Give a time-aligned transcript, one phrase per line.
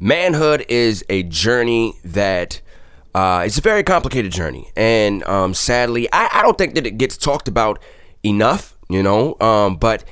[0.00, 2.60] manhood is a journey that
[3.14, 6.98] uh, it's a very complicated journey, and um, sadly, I, I don't think that it
[6.98, 7.78] gets talked about
[8.24, 8.76] enough.
[8.88, 10.04] You know, um, but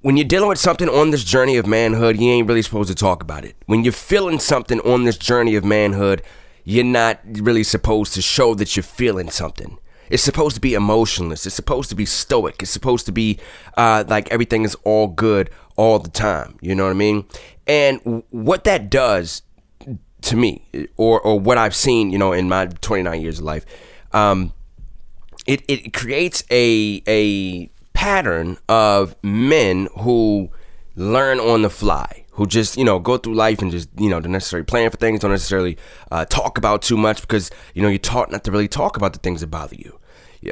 [0.00, 2.94] when you're dealing with something on this journey of manhood, you ain't really supposed to
[2.94, 3.56] talk about it.
[3.66, 6.22] When you're feeling something on this journey of manhood,
[6.64, 9.78] you're not really supposed to show that you're feeling something.
[10.10, 11.44] It's supposed to be emotionless.
[11.46, 12.62] It's supposed to be stoic.
[12.62, 13.38] It's supposed to be
[13.76, 16.58] uh, like everything is all good all the time.
[16.60, 17.24] You know what I mean?
[17.66, 19.42] And what that does
[20.22, 23.64] to me, or or what I've seen, you know, in my 29 years of life,
[24.12, 24.52] um,
[25.46, 30.50] it it creates a a pattern of men who
[30.94, 34.20] learn on the fly who just you know go through life and just you know
[34.20, 35.76] don't necessarily plan for things don't necessarily
[36.12, 39.12] uh, talk about too much because you know you're taught not to really talk about
[39.12, 39.97] the things that bother you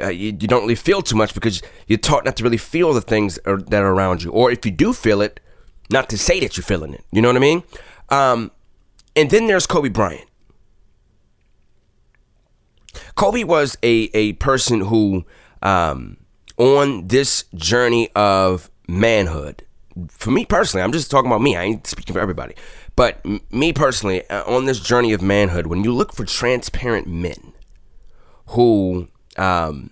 [0.01, 2.93] uh, you, you don't really feel too much because you're taught not to really feel
[2.93, 5.39] the things are, that are around you or if you do feel it
[5.89, 7.63] not to say that you're feeling it you know what i mean
[8.09, 8.51] um,
[9.15, 10.29] and then there's kobe bryant
[13.15, 15.25] kobe was a, a person who
[15.61, 16.17] um,
[16.57, 19.67] on this journey of manhood
[20.09, 21.55] for me personally, I'm just talking about me.
[21.55, 22.55] I ain't speaking for everybody.
[22.95, 27.53] But me personally, uh, on this journey of manhood, when you look for transparent men
[28.47, 29.07] who
[29.37, 29.91] um,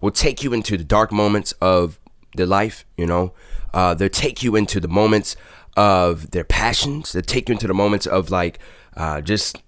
[0.00, 1.98] will take you into the dark moments of
[2.36, 3.32] their life, you know,
[3.74, 5.36] uh, they'll take you into the moments
[5.76, 7.12] of their passions.
[7.12, 8.58] They'll take you into the moments of like
[8.96, 9.62] uh, just,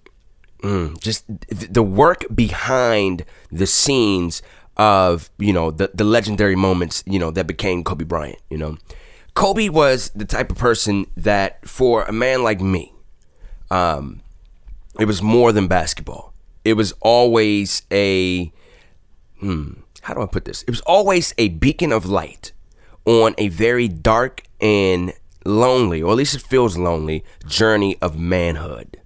[0.62, 4.42] mm, just the work behind the scenes
[4.76, 8.40] of you know the the legendary moments you know that became Kobe Bryant.
[8.50, 8.76] You know,
[9.34, 12.92] Kobe was the type of person that, for a man like me,
[13.70, 14.22] um,
[14.98, 16.32] it was more than basketball.
[16.64, 18.52] It was always a,
[19.44, 20.62] hmm, how do I put this?
[20.62, 22.52] It was always a beacon of light
[23.04, 25.12] on a very dark and
[25.44, 29.00] lonely, or at least it feels lonely, journey of manhood.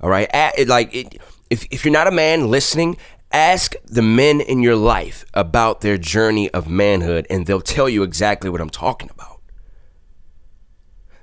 [0.00, 2.96] All right, At, like it, if if you're not a man listening,
[3.30, 8.02] ask the men in your life about their journey of manhood, and they'll tell you
[8.02, 9.38] exactly what I'm talking about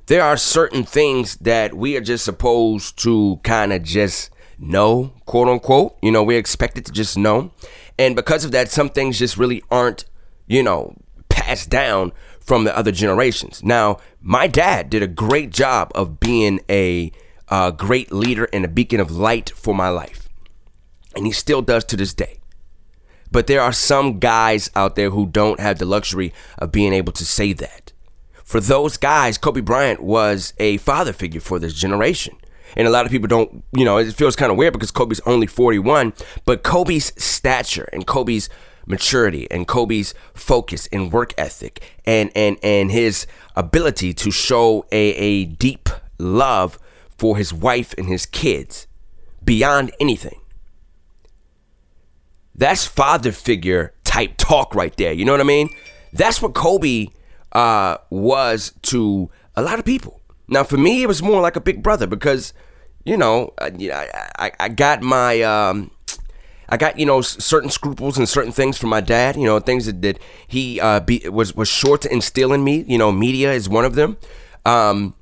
[0.08, 5.48] there are certain things that we are just supposed to kind of just know, quote
[5.48, 5.98] unquote.
[6.02, 7.52] You know, we're expected to just know.
[7.98, 10.06] And because of that, some things just really aren't,
[10.48, 10.96] you know,
[11.30, 13.64] passed down from the other generations.
[13.64, 17.12] Now, my dad did a great job of being a
[17.50, 20.30] uh, great leader and a beacon of light for my life.
[21.16, 22.40] And he still does to this day.
[23.32, 27.14] But there are some guys out there who don't have the luxury of being able
[27.14, 27.86] to say that
[28.46, 32.38] for those guys, Kobe Bryant was a father figure for this generation.
[32.76, 35.22] And a lot of people don't, you know, it feels kind of weird because Kobe's
[35.22, 36.14] only 41,
[36.46, 38.50] but Kobe's stature and Kobe's
[38.86, 43.26] maturity and Kobe's focus and work ethic and and and his
[43.56, 46.78] ability to show a, a deep love
[47.18, 48.88] for his wife and his kids
[49.44, 50.40] beyond anything.
[52.54, 55.12] That's father figure type talk right there.
[55.14, 55.70] You know what I mean?
[56.14, 57.08] That's what Kobe
[57.52, 60.22] uh, was to a lot of people.
[60.48, 62.54] Now, for me, it was more like a big brother because,
[63.06, 64.08] you know, I,
[64.38, 65.92] I, I got my, um,
[66.68, 69.36] I got you know certain scruples and certain things from my dad.
[69.36, 72.84] You know, things that, that he uh, be, was was sure to instill in me.
[72.88, 74.18] You know, media is one of them.
[74.66, 75.14] Um,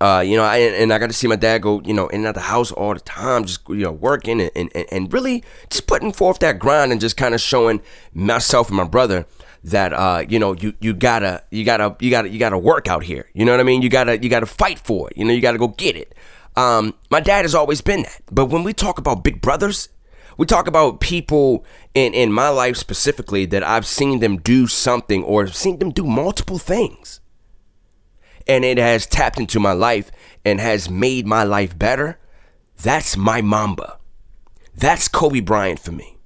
[0.00, 2.20] uh, you know, I, and I got to see my dad go, you know, in
[2.20, 5.44] and out the house all the time, just you know, working and, and, and really
[5.70, 7.80] just putting forth that grind and just kind of showing
[8.12, 9.26] myself and my brother
[9.64, 13.04] that uh, you know you you gotta you gotta you gotta you gotta work out
[13.04, 13.28] here.
[13.32, 13.82] You know what I mean?
[13.82, 15.16] You gotta you gotta fight for it.
[15.16, 16.14] You know you gotta go get it.
[16.56, 18.22] Um, my dad has always been that.
[18.30, 19.88] But when we talk about big brothers,
[20.36, 21.64] we talk about people
[21.94, 26.04] in in my life specifically that I've seen them do something or seen them do
[26.04, 27.20] multiple things.
[28.46, 30.10] And it has tapped into my life
[30.44, 32.18] and has made my life better.
[32.82, 33.98] That's my Mamba.
[34.74, 36.18] That's Kobe Bryant for me.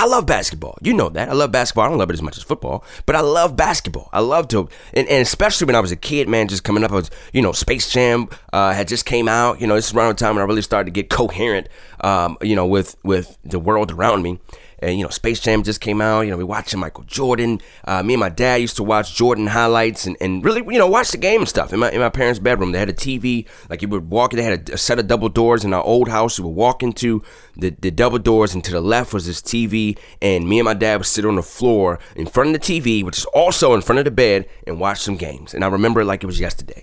[0.00, 0.78] I love basketball.
[0.80, 1.28] You know that.
[1.28, 1.84] I love basketball.
[1.84, 4.08] I don't love it as much as football, but I love basketball.
[4.14, 6.90] I love to, and, and especially when I was a kid, man, just coming up,
[6.90, 9.60] I was, you know, Space Jam uh, had just came out.
[9.60, 11.68] You know, this is around the time when I really started to get coherent,
[12.00, 14.38] um, you know, with with the world around me.
[14.82, 16.22] And you know, Space Jam just came out.
[16.22, 17.60] You know, we watching Michael Jordan.
[17.84, 20.86] Uh, me and my dad used to watch Jordan highlights and, and really, you know,
[20.86, 21.72] watch the game and stuff.
[21.72, 23.46] In my in my parents' bedroom, they had a TV.
[23.68, 25.82] Like you would walk, in, they had a, a set of double doors in our
[25.82, 26.38] old house.
[26.38, 27.22] You would walk into
[27.56, 29.98] the, the double doors, and to the left was this TV.
[30.22, 33.04] And me and my dad would sit on the floor in front of the TV,
[33.04, 35.54] which is also in front of the bed, and watch some games.
[35.54, 36.82] And I remember it like it was yesterday.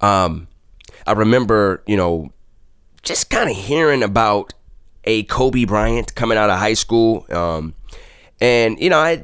[0.00, 0.48] Um,
[1.06, 2.32] I remember, you know,
[3.02, 4.52] just kind of hearing about
[5.04, 7.26] a Kobe Bryant coming out of high school.
[7.30, 7.74] Um,
[8.40, 9.22] and, you know, I,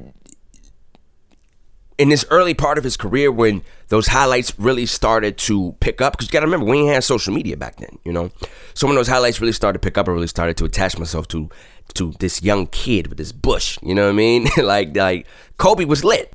[1.98, 6.12] in this early part of his career when those highlights really started to pick up
[6.12, 8.30] because you got to remember we ain't had social media back then, you know.
[8.74, 11.26] So when those highlights really started to pick up, I really started to attach myself
[11.28, 11.50] to
[11.94, 13.78] to this young kid with this bush.
[13.82, 14.46] You know what I mean?
[14.58, 15.26] like like
[15.56, 16.32] Kobe was lit,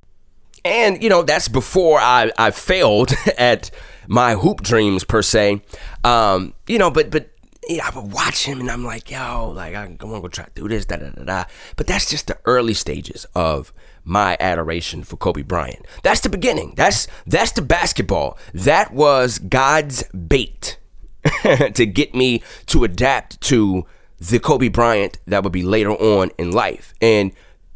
[0.65, 3.71] and you know that's before I I failed at
[4.07, 5.61] my hoop dreams per se.
[6.03, 7.29] Um, you know, but but
[7.67, 10.45] yeah, I would watch him and I'm like, yo, like I, am gonna go try
[10.45, 11.43] to do this, da da da da.
[11.75, 13.73] But that's just the early stages of
[14.03, 15.85] my adoration for Kobe Bryant.
[16.03, 16.73] That's the beginning.
[16.75, 18.37] That's that's the basketball.
[18.53, 20.77] That was God's bait
[21.73, 23.85] to get me to adapt to
[24.19, 26.93] the Kobe Bryant that would be later on in life.
[27.01, 27.31] And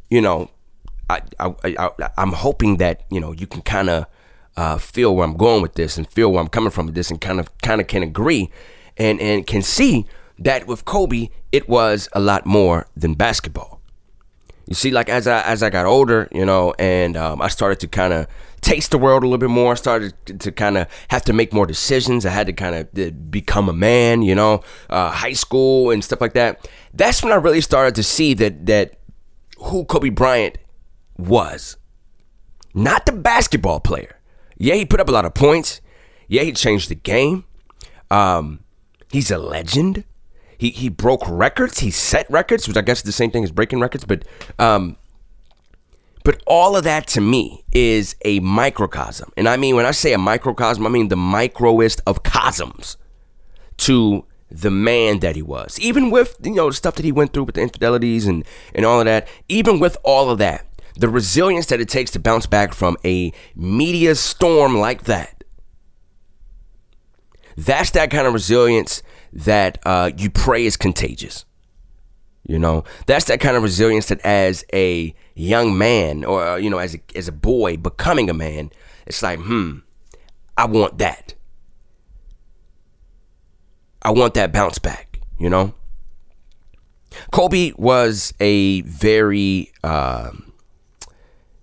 [0.10, 0.50] you know,
[1.10, 4.06] I, I, I I'm hoping that you know you can kind of
[4.58, 7.12] uh, feel where I'm going with this and feel where I'm coming from with this
[7.12, 8.52] and kind of kind of can agree
[8.98, 10.06] and and can see
[10.40, 13.82] that with Kobe it was a lot more than basketball.
[14.68, 17.80] You see, like as I as I got older, you know, and um, I started
[17.80, 18.28] to kind of
[18.60, 19.72] taste the world a little bit more.
[19.72, 22.26] I started to kind of have to make more decisions.
[22.26, 26.20] I had to kind of become a man, you know, uh, high school and stuff
[26.20, 26.70] like that.
[26.94, 29.00] That's when I really started to see that that
[29.60, 30.58] who Kobe Bryant
[31.18, 31.78] was,
[32.74, 34.20] not the basketball player.
[34.58, 35.80] Yeah, he put up a lot of points.
[36.28, 37.46] Yeah, he changed the game.
[38.12, 38.60] Um,
[39.12, 40.04] he's a legend.
[40.58, 41.80] He he broke records.
[41.80, 44.06] He set records, which I guess is the same thing as breaking records.
[44.06, 44.26] But
[44.58, 44.98] um,
[46.24, 50.14] but all of that to me is a microcosm, and I mean when I say
[50.14, 52.98] a microcosm, I mean the microest of cosms
[53.78, 55.80] to the man that he was.
[55.80, 58.44] Even with you know the stuff that he went through with the infidelities and
[58.74, 59.28] and all of that.
[59.48, 60.66] Even with all of that,
[60.96, 65.37] the resilience that it takes to bounce back from a media storm like that.
[67.58, 69.02] That's that kind of resilience
[69.34, 71.44] that uh, you pray is contagious.
[72.48, 76.70] You know, that's that kind of resilience that as a young man or, uh, you
[76.70, 78.70] know, as a, as a boy becoming a man,
[79.06, 79.80] it's like, hmm,
[80.56, 81.34] I want that.
[84.02, 85.74] I want that bounce back, you know?
[87.32, 90.54] Kobe was a very, um,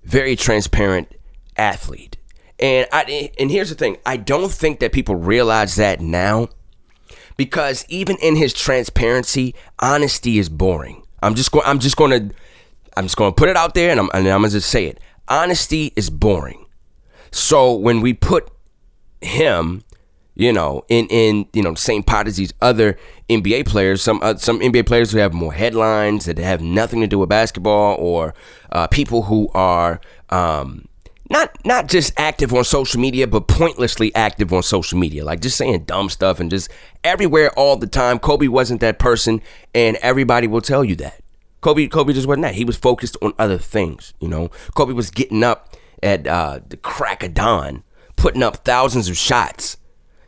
[0.02, 1.14] very transparent
[1.56, 2.18] athlete.
[2.60, 6.48] And I and here's the thing, I don't think that people realize that now
[7.36, 11.02] because even in his transparency, honesty is boring.
[11.22, 12.34] I'm just going I'm just going to
[12.96, 14.70] I'm just going to put it out there and I'm and I'm going to just
[14.70, 15.00] say it.
[15.26, 16.66] Honesty is boring.
[17.30, 18.48] So when we put
[19.20, 19.82] him,
[20.36, 22.96] you know, in in you know the same pot as these other
[23.28, 27.06] NBA players, some uh, some NBA players who have more headlines that have nothing to
[27.06, 28.34] do with basketball, or
[28.70, 30.86] uh, people who are um,
[31.34, 35.56] not not just active on social media, but pointlessly active on social media, like just
[35.56, 36.70] saying dumb stuff and just
[37.02, 38.20] everywhere all the time.
[38.20, 39.42] Kobe wasn't that person,
[39.74, 41.20] and everybody will tell you that.
[41.60, 42.54] Kobe Kobe just wasn't that.
[42.54, 44.14] He was focused on other things.
[44.20, 47.82] You know, Kobe was getting up at uh, the crack of dawn,
[48.14, 49.76] putting up thousands of shots,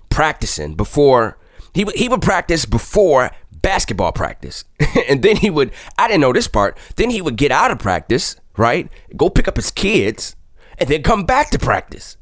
[0.08, 1.38] practicing before
[1.72, 4.64] he he would practice before basketball practice,
[5.08, 5.70] and then he would.
[5.96, 6.76] I didn't know this part.
[6.96, 8.88] Then he would get out of practice, right?
[9.16, 10.34] Go pick up his kids
[10.78, 12.16] and then come back to practice.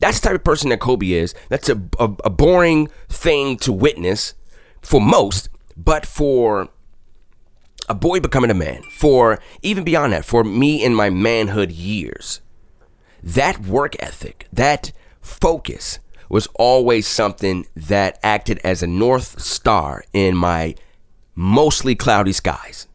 [0.00, 1.34] That's the type of person that Kobe is.
[1.48, 4.34] That's a, a, a boring thing to witness
[4.82, 6.68] for most, but for
[7.88, 12.40] a boy becoming a man, for even beyond that, for me in my manhood years,
[13.22, 15.98] that work ethic, that focus
[16.28, 20.74] was always something that acted as a north star in my
[21.34, 22.86] mostly cloudy skies.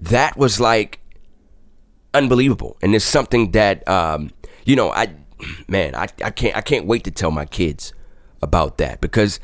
[0.00, 1.00] That was like
[2.14, 2.76] unbelievable.
[2.82, 4.30] And it's something that um,
[4.64, 5.14] you know, I
[5.68, 7.92] man, I, I can't I can't wait to tell my kids
[8.42, 9.40] about that because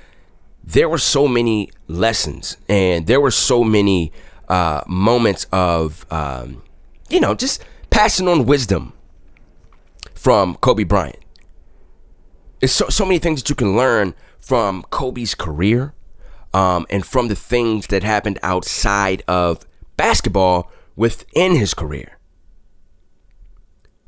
[0.65, 4.13] there were so many lessons and there were so many
[4.49, 6.63] uh, moments of um,
[7.09, 8.93] you know just passing on wisdom
[10.15, 11.19] from Kobe Bryant.
[12.61, 15.95] It's so so many things that you can learn from Kobe's career
[16.53, 22.19] um, and from the things that happened outside of basketball within his career.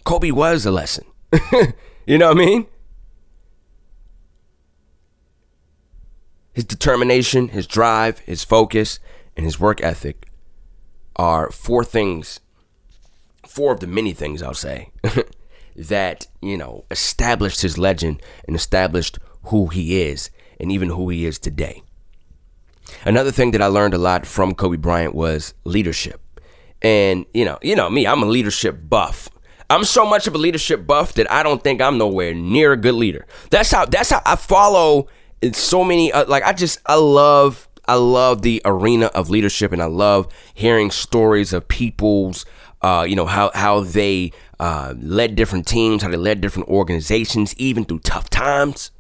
[0.04, 1.04] Kobe was a lesson.
[2.06, 2.66] you know what I mean?
[6.52, 9.00] His determination, his drive, his focus,
[9.36, 10.28] and his work ethic
[11.16, 12.40] are four things,
[13.46, 14.90] four of the many things I'll say,
[15.76, 21.24] that, you know, established his legend and established who he is and even who he
[21.24, 21.82] is today.
[23.04, 26.20] Another thing that I learned a lot from Kobe Bryant was leadership.
[26.82, 29.30] And you know, you know me, I'm a leadership buff.
[29.70, 32.76] I'm so much of a leadership buff that I don't think I'm nowhere near a
[32.76, 33.26] good leader.
[33.50, 35.08] That's how that's how I follow
[35.52, 39.82] so many uh, like I just I love I love the arena of leadership and
[39.82, 42.46] I love hearing stories of people's
[42.82, 47.54] uh, you know how how they uh, led different teams, how they led different organizations,
[47.56, 48.90] even through tough times,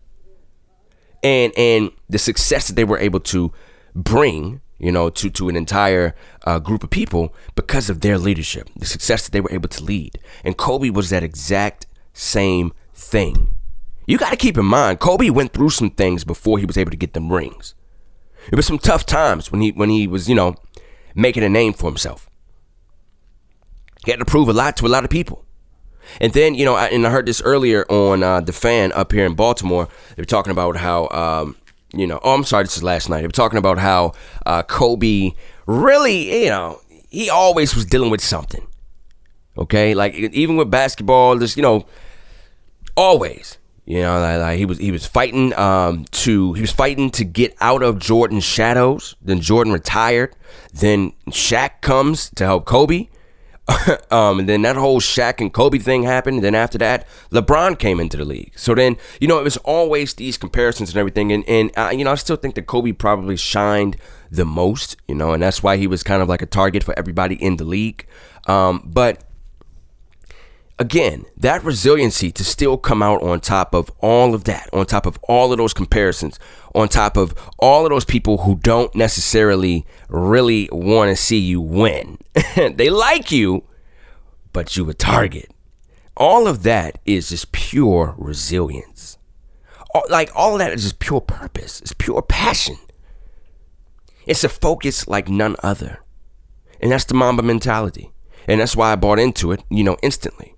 [1.22, 3.52] and and the success that they were able to
[3.94, 8.68] bring, you know, to to an entire uh, group of people because of their leadership,
[8.76, 10.18] the success that they were able to lead.
[10.44, 13.48] And Kobe was that exact same thing.
[14.06, 16.90] You got to keep in mind, Kobe went through some things before he was able
[16.90, 17.74] to get them rings.
[18.52, 20.54] It was some tough times when he when he was, you know,
[21.14, 22.28] making a name for himself.
[24.04, 25.44] He had to prove a lot to a lot of people.
[26.20, 29.12] And then, you know, I, and I heard this earlier on uh, The Fan up
[29.12, 29.88] here in Baltimore.
[30.14, 31.56] They were talking about how, um,
[31.98, 33.22] you know, oh, I'm sorry, this is last night.
[33.22, 34.12] Were talking about how
[34.46, 35.30] uh, Kobe
[35.66, 38.66] really, you know, he always was dealing with something.
[39.56, 39.94] Okay?
[39.94, 41.86] Like, even with basketball, just, you know,
[42.96, 43.58] always.
[43.86, 47.24] You know, like, like, he was he was fighting um, to he was fighting to
[47.24, 49.14] get out of Jordan's shadows.
[49.20, 50.34] Then Jordan retired.
[50.72, 53.08] Then Shaq comes to help Kobe.
[54.10, 56.36] um, and then that whole Shaq and Kobe thing happened.
[56.36, 58.52] And then after that, LeBron came into the league.
[58.56, 61.32] So then, you know, it was always these comparisons and everything.
[61.32, 63.96] And, and uh, you know, I still think that Kobe probably shined
[64.30, 66.98] the most, you know, and that's why he was kind of like a target for
[66.98, 68.06] everybody in the league.
[68.46, 69.24] Um, but
[70.78, 75.06] again, that resiliency to still come out on top of all of that, on top
[75.06, 76.38] of all of those comparisons,
[76.74, 81.60] on top of all of those people who don't necessarily really want to see you
[81.60, 82.18] win.
[82.56, 83.64] they like you,
[84.52, 85.50] but you a target.
[86.16, 89.18] All of that is just pure resilience.
[90.10, 91.80] Like all of that is just pure purpose.
[91.80, 92.76] It's pure passion.
[94.26, 96.00] It's a focus like none other.
[96.80, 98.12] And that's the Mamba mentality.
[98.48, 100.53] And that's why I bought into it, you know, instantly.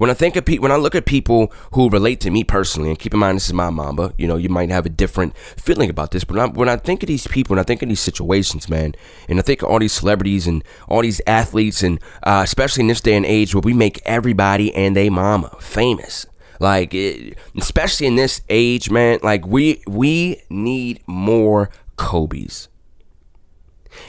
[0.00, 2.88] When I think of people, when I look at people who relate to me personally,
[2.88, 5.36] and keep in mind this is my mamba, you know, you might have a different
[5.36, 7.82] feeling about this, but when I, when I think of these people, and I think
[7.82, 8.94] of these situations, man,
[9.28, 12.86] and I think of all these celebrities and all these athletes, and uh, especially in
[12.86, 16.24] this day and age where we make everybody and they mama famous,
[16.60, 22.70] like it, especially in this age, man, like we we need more Kobe's.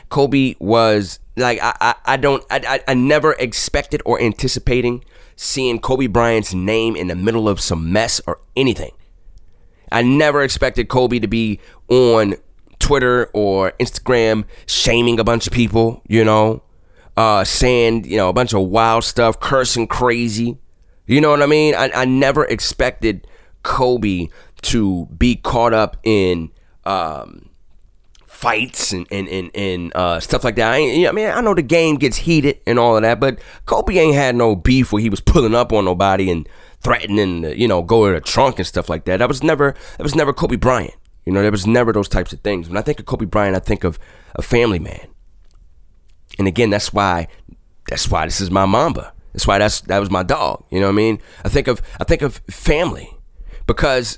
[0.07, 5.03] Kobe was like I I, I don't I, I never expected or anticipating
[5.35, 8.91] seeing Kobe Bryant's name in the middle of some mess or anything.
[9.91, 11.59] I never expected Kobe to be
[11.89, 12.35] on
[12.79, 16.63] Twitter or Instagram shaming a bunch of people, you know,
[17.17, 20.57] uh, saying, you know, a bunch of wild stuff, cursing crazy.
[21.07, 21.75] You know what I mean?
[21.75, 23.27] I, I never expected
[23.63, 24.27] Kobe
[24.63, 26.51] to be caught up in
[26.85, 27.49] um,
[28.41, 30.73] fights and and and, and uh, stuff like that.
[30.73, 33.95] I, I, mean, I know the game gets heated and all of that, but Kobe
[33.95, 36.49] ain't had no beef where he was pulling up on nobody and
[36.81, 39.17] threatening to, you know, go to the trunk and stuff like that.
[39.17, 40.95] That was never that was never Kobe Bryant.
[41.25, 42.67] You know, there was never those types of things.
[42.67, 43.99] When I think of Kobe Bryant, I think of
[44.35, 45.07] a family man.
[46.39, 47.27] And again, that's why
[47.87, 49.13] that's why this is my Mamba.
[49.33, 50.65] That's why that's that was my dog.
[50.71, 51.19] You know what I mean?
[51.45, 53.15] I think of I think of family
[53.67, 54.17] because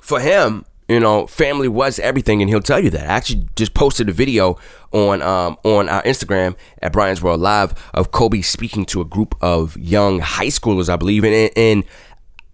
[0.00, 3.02] for him, you know, family was everything, and he'll tell you that.
[3.02, 4.56] I actually just posted a video
[4.92, 9.34] on um, on our Instagram at Brian's World Live of Kobe speaking to a group
[9.40, 11.84] of young high schoolers, I believe, and, and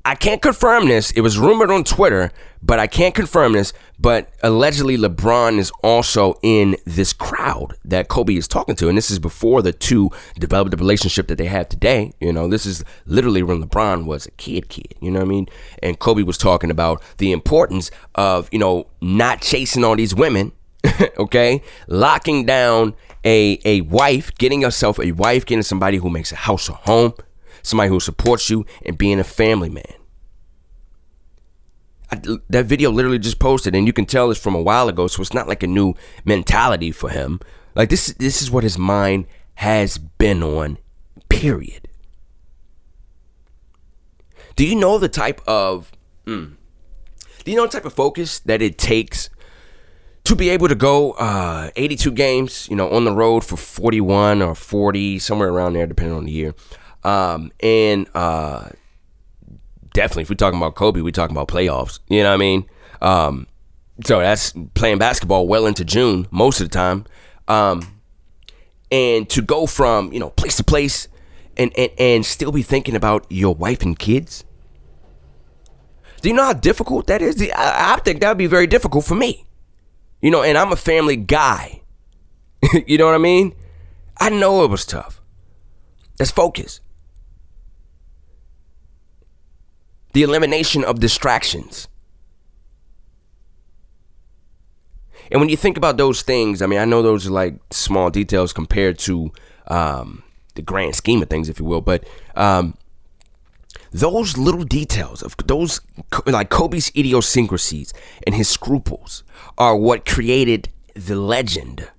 [0.04, 1.12] I can't confirm this.
[1.12, 3.72] It was rumored on Twitter, but I can't confirm this.
[4.00, 8.88] But allegedly, LeBron is also in this crowd that Kobe is talking to.
[8.88, 12.12] And this is before the two developed the relationship that they have today.
[12.20, 14.94] You know, this is literally when LeBron was a kid, kid.
[15.00, 15.46] You know what I mean?
[15.84, 20.50] And Kobe was talking about the importance of, you know, not chasing all these women,
[21.18, 21.62] okay?
[21.86, 22.94] Locking down
[23.24, 27.14] a, a wife, getting yourself a wife, getting somebody who makes a house a home
[27.62, 29.94] somebody who supports you, and being a family man.
[32.10, 35.06] I, that video literally just posted, and you can tell it's from a while ago,
[35.06, 37.40] so it's not like a new mentality for him.
[37.74, 40.78] Like this, this is what his mind has been on.
[41.28, 41.88] Period.
[44.56, 45.90] Do you know the type of?
[46.26, 46.56] Mm,
[47.44, 49.30] do you know the type of focus that it takes
[50.24, 54.40] to be able to go uh, 82 games, you know, on the road for 41
[54.40, 56.54] or 40, somewhere around there, depending on the year,
[57.04, 58.68] um, and uh,
[59.92, 62.00] definitely, if we're talking about Kobe, we're talking about playoffs.
[62.08, 62.64] You know what I mean?
[63.00, 63.46] Um,
[64.04, 67.04] so that's playing basketball well into June most of the time.
[67.48, 68.00] Um,
[68.90, 71.08] and to go from you know place to place
[71.56, 74.44] and, and and still be thinking about your wife and kids.
[76.20, 77.42] Do you know how difficult that is?
[77.42, 79.44] I, I think that would be very difficult for me.
[80.20, 81.82] You know, and I'm a family guy.
[82.86, 83.56] you know what I mean?
[84.18, 85.20] I know it was tough.
[86.18, 86.80] That's focus.
[90.12, 91.88] The elimination of distractions.
[95.30, 98.10] And when you think about those things, I mean, I know those are like small
[98.10, 99.32] details compared to,
[99.68, 100.22] um,
[100.54, 101.80] the grand scheme of things, if you will.
[101.80, 102.76] But um,
[103.90, 105.80] those little details of those
[106.26, 107.92] like Kobe's idiosyncrasies
[108.26, 109.22] and his scruples
[109.58, 111.90] are what created the legend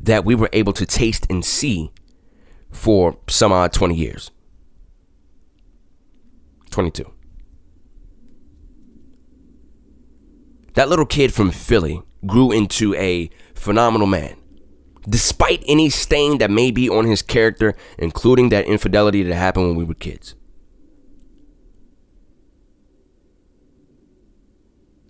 [0.00, 1.90] that we were able to taste and see
[2.70, 4.30] for some odd 20 years.
[6.70, 7.10] 22.
[10.74, 14.36] That little kid from Philly grew into a phenomenal man.
[15.08, 19.76] Despite any stain that may be on his character, including that infidelity that happened when
[19.76, 20.34] we were kids.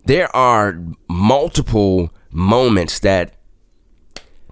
[0.04, 3.34] There are multiple moments that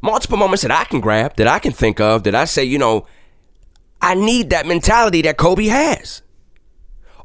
[0.02, 2.78] multiple moments that I can grab, that I can think of, that I say, you
[2.78, 3.06] know,
[4.00, 6.22] I need that mentality that Kobe has.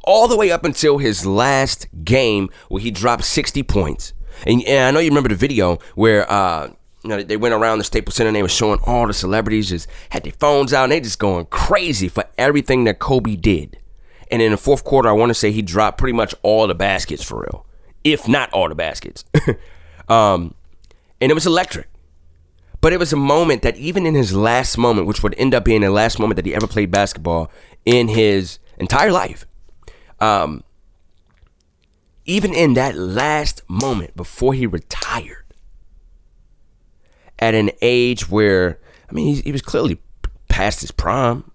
[0.04, 4.14] All the way up until his last game where he dropped 60 points.
[4.46, 6.72] And, and I know you remember the video where uh,
[7.04, 9.70] you know, they went around the Staples Center and they were showing all the celebrities
[9.70, 13.78] just had their phones out and they just going crazy for everything that Kobe did.
[14.32, 16.76] And in the fourth quarter, I want to say he dropped pretty much all the
[16.76, 17.66] baskets for real,
[18.04, 19.26] if not all the baskets.
[20.08, 20.56] um,
[21.20, 21.88] and it was electric.
[22.82, 25.66] But it was a moment that even in his last moment, which would end up
[25.66, 27.52] being the last moment that he ever played basketball
[27.86, 29.46] in his entire life,
[30.24, 30.64] um,
[32.26, 35.44] even in that last moment before he retired,
[37.40, 40.00] at an age where, I mean, he, he was clearly
[40.48, 41.52] past his prime.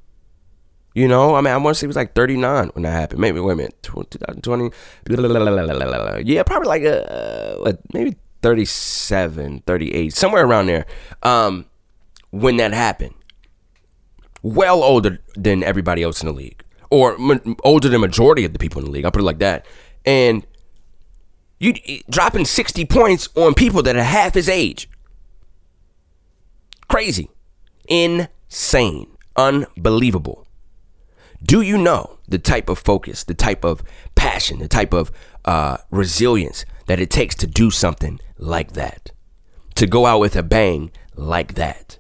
[0.95, 3.21] You know, I mean, I want to say he was like 39 when that happened.
[3.21, 4.71] Maybe, wait a minute, 2020.
[6.27, 10.85] Yeah, probably like, uh, what, maybe 37, 38, somewhere around there,
[11.23, 11.65] um,
[12.31, 13.15] when that happened.
[14.43, 17.17] Well older than everybody else in the league, or
[17.65, 19.05] older than majority of the people in the league.
[19.05, 19.67] I'll put it like that.
[20.05, 20.47] And
[21.59, 21.75] you
[22.09, 24.89] dropping 60 points on people that are half his age.
[26.89, 27.31] Crazy.
[27.89, 29.09] Insane.
[29.37, 30.47] Unbelievable.
[31.43, 33.83] Do you know the type of focus, the type of
[34.15, 35.11] passion, the type of
[35.45, 39.13] uh, resilience that it takes to do something like that,
[39.77, 41.99] to go out with a bang like that.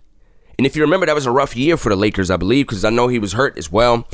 [0.58, 2.84] And if you remember, that was a rough year for the Lakers, I believe, because
[2.84, 4.08] I know he was hurt as well.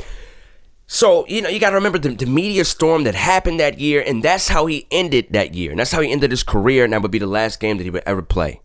[0.87, 4.03] So, you know, you got to remember the, the, media storm that happened that year,
[4.05, 5.71] and that's how he ended that year.
[5.71, 7.83] And that's how he ended his career, and that would be the last game that
[7.83, 8.61] he would ever play.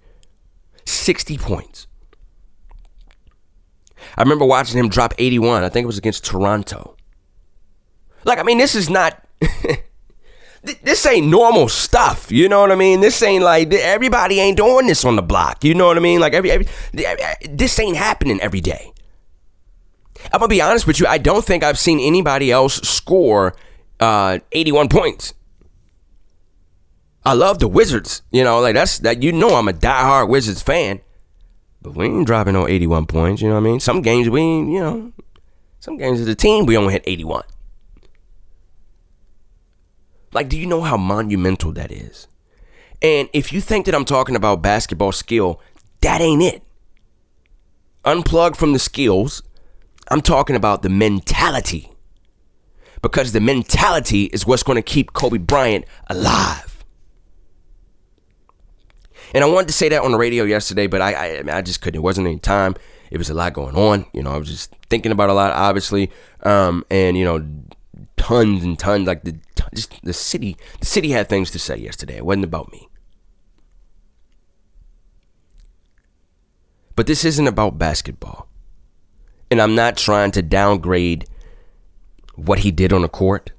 [0.85, 1.87] 60 points.
[4.17, 5.65] I remember watching him drop 81.
[5.65, 6.97] I think it was against Toronto.
[8.25, 9.27] Like, I mean, this is not.
[10.83, 12.31] this ain't normal stuff.
[12.31, 13.01] You know what I mean?
[13.01, 15.65] This ain't like everybody ain't doing this on the block.
[15.65, 16.21] You know what I mean?
[16.21, 16.67] Like every, every
[17.49, 18.93] this ain't happening every day.
[20.33, 21.07] I'm gonna be honest with you.
[21.07, 23.55] I don't think I've seen anybody else score
[23.99, 25.35] uh, 81 points.
[27.25, 28.23] I love the Wizards.
[28.31, 29.23] You know, like that's that.
[29.23, 31.01] You know, I'm a diehard Wizards fan,
[31.83, 33.43] but we ain't dropping no 81 points.
[33.43, 33.81] You know what I mean?
[33.81, 35.13] Some games we, ain't, you know,
[35.81, 37.45] some games as a team we only hit 81.
[40.33, 42.29] Like, do you know how monumental that is?
[43.03, 45.61] And if you think that I'm talking about basketball skill,
[46.03, 46.63] that ain't it.
[48.05, 49.43] Unplug from the skills.
[50.11, 51.93] I'm talking about the mentality.
[53.03, 56.85] Because the mentality is what's going to keep Kobe Bryant alive.
[59.33, 61.81] And I wanted to say that on the radio yesterday, but I, I, I just
[61.81, 61.99] couldn't.
[61.99, 62.75] It wasn't any time.
[63.11, 64.05] It was a lot going on.
[64.13, 66.11] You know, I was just thinking about a lot, obviously.
[66.43, 67.47] Um, and, you know,
[68.17, 69.07] tons and tons.
[69.07, 69.37] Like the
[69.75, 72.17] just the city, the city had things to say yesterday.
[72.17, 72.89] It wasn't about me.
[76.97, 78.50] But this isn't about basketball.
[79.51, 81.27] And I'm not trying to downgrade
[82.37, 83.53] what he did on the court.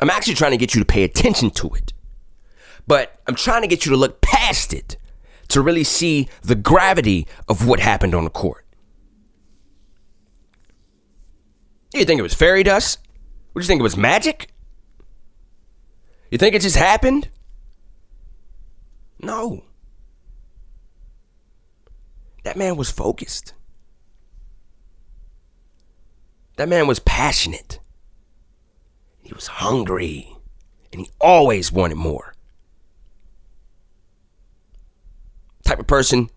[0.00, 1.92] I'm actually trying to get you to pay attention to it.
[2.86, 4.96] But I'm trying to get you to look past it
[5.48, 8.64] to really see the gravity of what happened on the court.
[11.94, 13.02] You think it was fairy dust?
[13.54, 14.52] Do you think it was magic?
[16.30, 17.28] You think it just happened?
[19.20, 19.64] No.
[22.44, 23.54] That man was focused.
[26.58, 27.80] That man was passionate.
[29.22, 30.36] He was hungry.
[30.92, 32.34] And he always wanted more.
[35.64, 36.30] Type of person,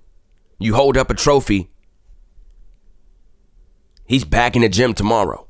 [0.59, 1.69] you hold up a trophy,
[4.05, 5.47] he's back in the gym tomorrow.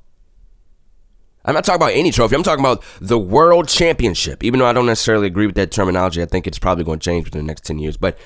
[1.44, 2.36] I'm not talking about any trophy.
[2.36, 4.44] I'm talking about the world championship.
[4.44, 7.04] Even though I don't necessarily agree with that terminology, I think it's probably going to
[7.04, 7.98] change within the next 10 years.
[7.98, 8.18] But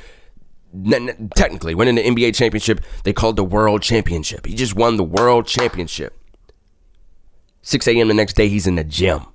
[1.35, 4.45] technically, winning the NBA championship, they called the world championship.
[4.45, 6.13] He just won the world championship.
[7.65, 8.07] 6 a.m.
[8.07, 9.25] the next day, he's in the gym.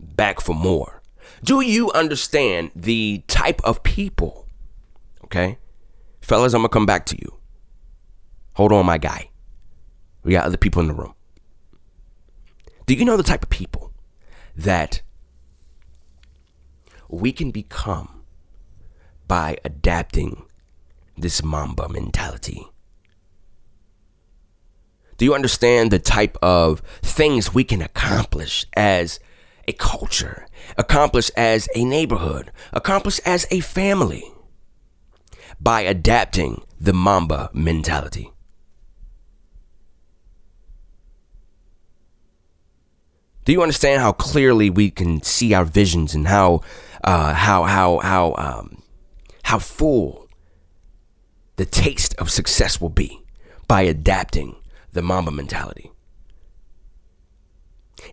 [0.00, 1.02] Back for more.
[1.44, 4.46] Do you understand the type of people?
[5.24, 5.58] Okay?
[6.22, 7.34] Fellas, I'm going to come back to you.
[8.54, 9.28] Hold on, my guy.
[10.24, 11.12] We got other people in the room.
[12.86, 13.92] Do you know the type of people
[14.56, 15.02] that
[17.10, 18.22] we can become
[19.28, 20.44] by adapting
[21.14, 22.70] this Mamba mentality?
[25.20, 29.20] Do you understand the type of things we can accomplish as
[29.68, 30.46] a culture,
[30.78, 34.24] accomplish as a neighborhood, accomplish as a family
[35.60, 38.32] by adapting the Mamba mentality?
[43.44, 46.62] Do you understand how clearly we can see our visions and how
[47.04, 48.82] uh, how how how um,
[49.42, 50.30] how full
[51.56, 53.22] the taste of success will be
[53.68, 54.56] by adapting
[54.92, 55.90] the Mamba mentality.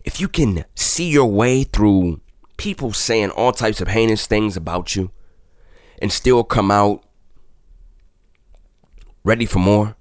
[0.04, 2.20] If you can see your way through
[2.56, 5.10] people saying all types of heinous things about you
[6.00, 7.04] and still come out
[9.24, 9.96] ready for more,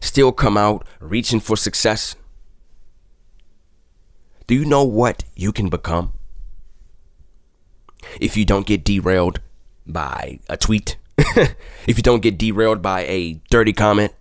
[0.00, 2.16] still come out reaching for success,
[4.46, 6.12] do you know what you can become?
[8.20, 9.40] If you don't get derailed
[9.86, 14.12] by a tweet, if you don't get derailed by a dirty comment,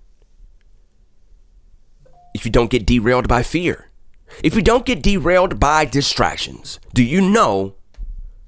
[2.34, 3.90] if you don't get derailed by fear,
[4.44, 7.76] if you don't get derailed by distractions, do you know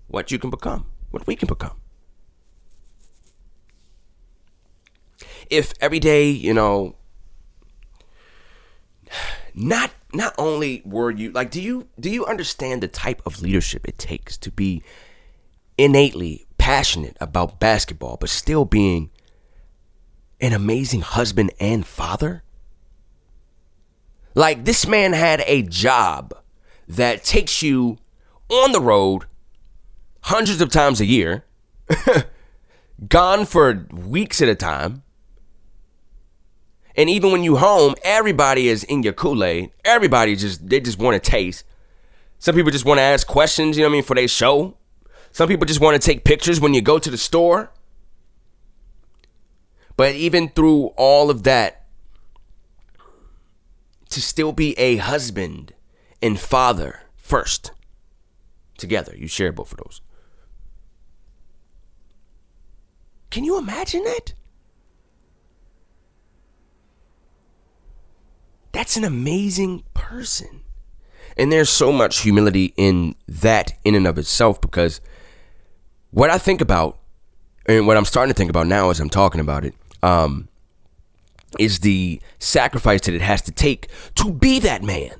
[0.07, 0.85] what you can become?
[1.11, 1.77] What we can become?
[5.49, 6.95] If every day, you know,
[9.53, 13.87] not not only were you like do you do you understand the type of leadership
[13.87, 14.83] it takes to be
[15.77, 19.09] innately passionate about basketball but still being
[20.41, 22.43] an amazing husband and father
[24.35, 26.33] like this man had a job
[26.87, 27.97] that takes you
[28.49, 29.25] on the road
[30.23, 31.45] hundreds of times a year,
[33.07, 35.03] gone for weeks at a time.
[36.97, 39.71] And even when you home, everybody is in your Kool-Aid.
[39.83, 41.65] Everybody just they just want to taste.
[42.39, 44.77] Some people just want to ask questions, you know what I mean, for their show.
[45.31, 47.71] Some people just want to take pictures when you go to the store.
[49.97, 51.84] But even through all of that,
[54.15, 55.73] to still be a husband
[56.21, 57.71] and father first.
[58.77, 59.99] Together, you share both of those.
[63.29, 64.33] Can you imagine that?
[68.71, 70.61] That's an amazing person.
[71.35, 75.01] And there's so much humility in that, in and of itself, because
[76.11, 76.99] what I think about,
[77.65, 80.47] and what I'm starting to think about now as I'm talking about it, um,
[81.59, 85.15] is the sacrifice that it has to take to be that man.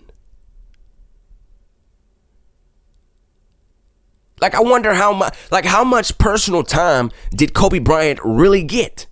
[4.41, 9.07] Like I wonder how much like how much personal time did Kobe Bryant really get?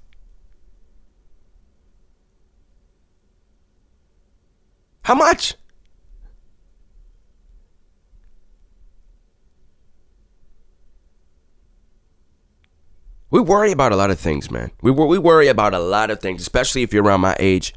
[5.04, 5.56] How much?
[13.34, 14.70] We worry about a lot of things, man.
[14.84, 17.74] We we worry about a lot of things, especially if you're around my age.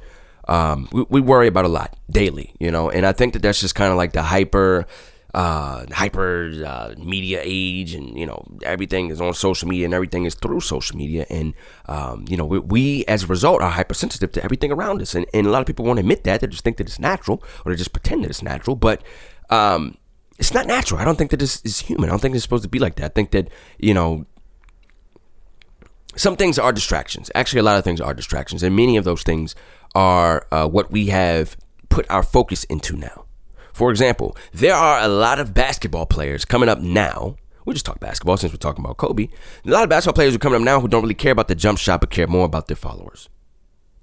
[0.49, 3.62] Um, we, we worry about a lot daily, you know, and I think that that's
[3.62, 4.87] just kind of like the hyper,
[5.33, 10.27] uh, hyper uh, media age, and you know, everything is on social media and everything
[10.27, 11.55] is through social media, and
[11.87, 15.25] um, you know, we, we, as a result are hypersensitive to everything around us, and,
[15.33, 16.42] and a lot of people won't admit that.
[16.42, 19.03] They just think that it's natural, or they just pretend that it's natural, but.
[19.49, 19.97] Um,
[20.38, 21.01] it's not natural.
[21.01, 22.11] I don't think that this is human.
[22.11, 23.05] I don't think it's supposed to be like that.
[23.07, 24.27] I think that, you know,
[26.16, 27.31] some things are distractions.
[27.35, 29.55] Actually, a lot of things are distractions, and many of those things
[29.94, 31.57] are uh, what we have
[31.88, 33.24] put our focus into now.
[33.72, 37.37] For example, there are a lot of basketball players coming up now.
[37.66, 39.29] We just talk basketball since we're talking about Kobe.
[39.64, 41.55] A lot of basketball players are coming up now who don't really care about the
[41.55, 43.29] jump shot, but care more about their followers.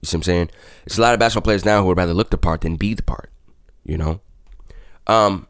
[0.01, 0.49] You see what I'm saying?
[0.85, 2.93] It's a lot of basketball players now who would rather look the part than be
[2.93, 3.31] the part.
[3.85, 4.21] You know,
[5.07, 5.47] um,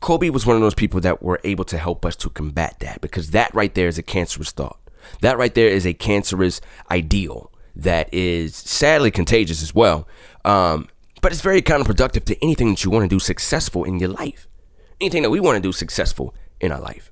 [0.00, 3.00] Kobe was one of those people that were able to help us to combat that
[3.00, 4.78] because that right there is a cancerous thought.
[5.20, 10.06] That right there is a cancerous ideal that is sadly contagious as well.
[10.44, 10.88] Um,
[11.20, 14.46] but it's very counterproductive to anything that you want to do successful in your life.
[15.00, 17.10] Anything that we want to do successful in our life.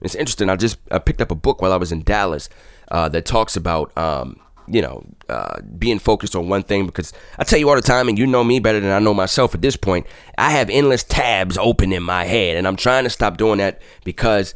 [0.00, 0.50] It's interesting.
[0.50, 2.48] I just I picked up a book while I was in Dallas
[2.90, 7.44] uh, that talks about um, you know, uh, being focused on one thing because I
[7.44, 9.62] tell you all the time, and you know me better than I know myself at
[9.62, 10.06] this point,
[10.38, 13.82] I have endless tabs open in my head, and I'm trying to stop doing that
[14.04, 14.54] because,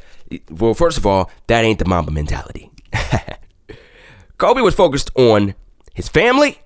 [0.50, 2.70] well, first of all, that ain't the Mamba mentality.
[4.38, 5.54] Kobe was focused on
[5.94, 6.60] his family,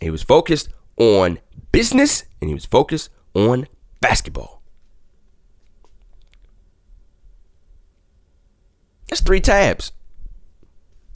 [0.00, 1.40] he was focused on
[1.72, 3.66] business, and he was focused on
[4.00, 4.62] basketball.
[9.08, 9.92] That's three tabs.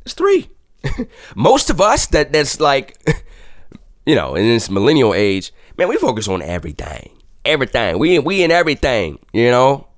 [0.05, 0.49] It's three.
[1.37, 2.97] Most of us that that's like,
[4.07, 7.11] you know, in this millennial age, man, we focus on everything,
[7.45, 7.99] everything.
[7.99, 9.89] We we in everything, you know.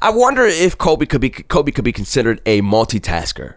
[0.00, 3.56] I wonder if Kobe could be Kobe could be considered a multitasker.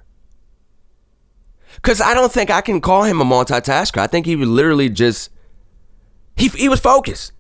[1.82, 3.98] Cause I don't think I can call him a multitasker.
[3.98, 5.30] I think he was literally just
[6.36, 7.32] he he was focused.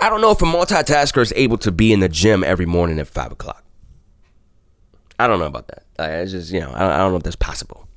[0.00, 2.98] I don't know if a multitasker is able to be in the gym every morning
[2.98, 3.63] at five o'clock.
[5.18, 5.84] I don't know about that.
[5.98, 7.88] It's just you know I don't, I don't know if that's possible.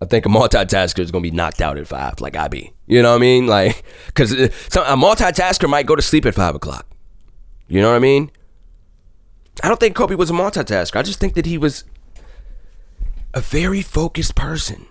[0.00, 2.72] I think a multitasker is gonna be knocked out at five, like I be.
[2.86, 3.46] You know what I mean?
[3.46, 3.82] Like,
[4.14, 6.86] cause uh, a multitasker might go to sleep at five o'clock.
[7.66, 8.30] You know what I mean?
[9.62, 10.96] I don't think Kobe was a multitasker.
[10.96, 11.84] I just think that he was
[13.34, 14.86] a very focused person.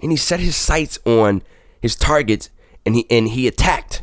[0.00, 1.42] And he set his sights on
[1.80, 2.50] his targets
[2.84, 4.02] and he and he attacked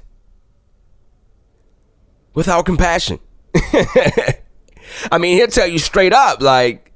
[2.34, 3.19] without compassion.
[5.12, 6.91] I mean, he'll tell you straight up, like,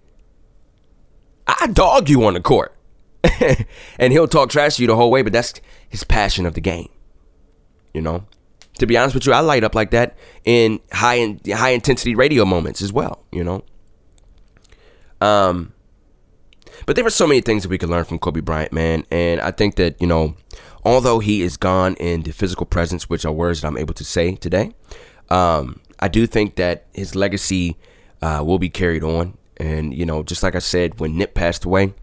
[1.47, 2.75] I dog you on the court.
[3.99, 5.53] and he'll talk trash to you the whole way, but that's
[5.87, 6.89] his passion of the game.
[7.93, 8.25] You know?
[8.79, 12.15] To be honest with you, I light up like that in high in, high intensity
[12.15, 13.63] radio moments as well, you know.
[15.21, 15.73] Um
[16.85, 19.39] but there were so many things that we could learn from Kobe Bryant, man, and
[19.39, 20.35] I think that, you know,
[20.83, 24.03] although he is gone in the physical presence, which are words that I'm able to
[24.03, 24.73] say today,
[25.29, 27.77] um, I do think that his legacy
[28.21, 29.37] uh, will be carried on.
[29.55, 31.93] And you know, just like I said, when Nip passed away,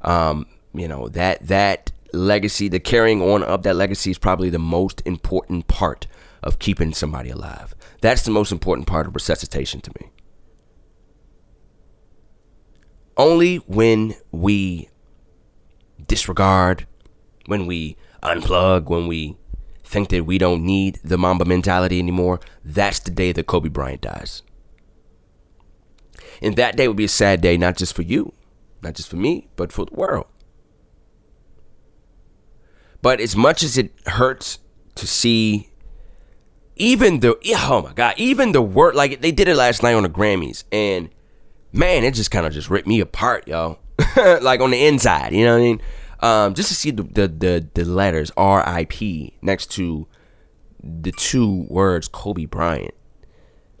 [0.00, 4.58] um, you know that that legacy, the carrying on of that legacy, is probably the
[4.58, 6.06] most important part
[6.42, 7.74] of keeping somebody alive.
[8.00, 10.08] That's the most important part of resuscitation to me.
[13.18, 14.88] Only when we
[16.06, 16.86] disregard,
[17.44, 19.36] when we unplug, when we
[19.90, 24.00] think that we don't need the Mamba mentality anymore, that's the day that Kobe Bryant
[24.00, 24.42] dies.
[26.40, 28.32] And that day would be a sad day, not just for you,
[28.82, 30.26] not just for me, but for the world.
[33.02, 34.58] But as much as it hurts
[34.94, 35.70] to see
[36.76, 40.02] even the oh my god, even the word like they did it last night on
[40.02, 41.10] the Grammys, and
[41.72, 43.78] man, it just kind of just ripped me apart, yo.
[44.40, 45.82] like on the inside, you know what I mean?
[46.20, 49.38] Um, just to see the, the the the letters R.I.P.
[49.40, 50.06] next to
[50.82, 52.94] the two words Kobe Bryant,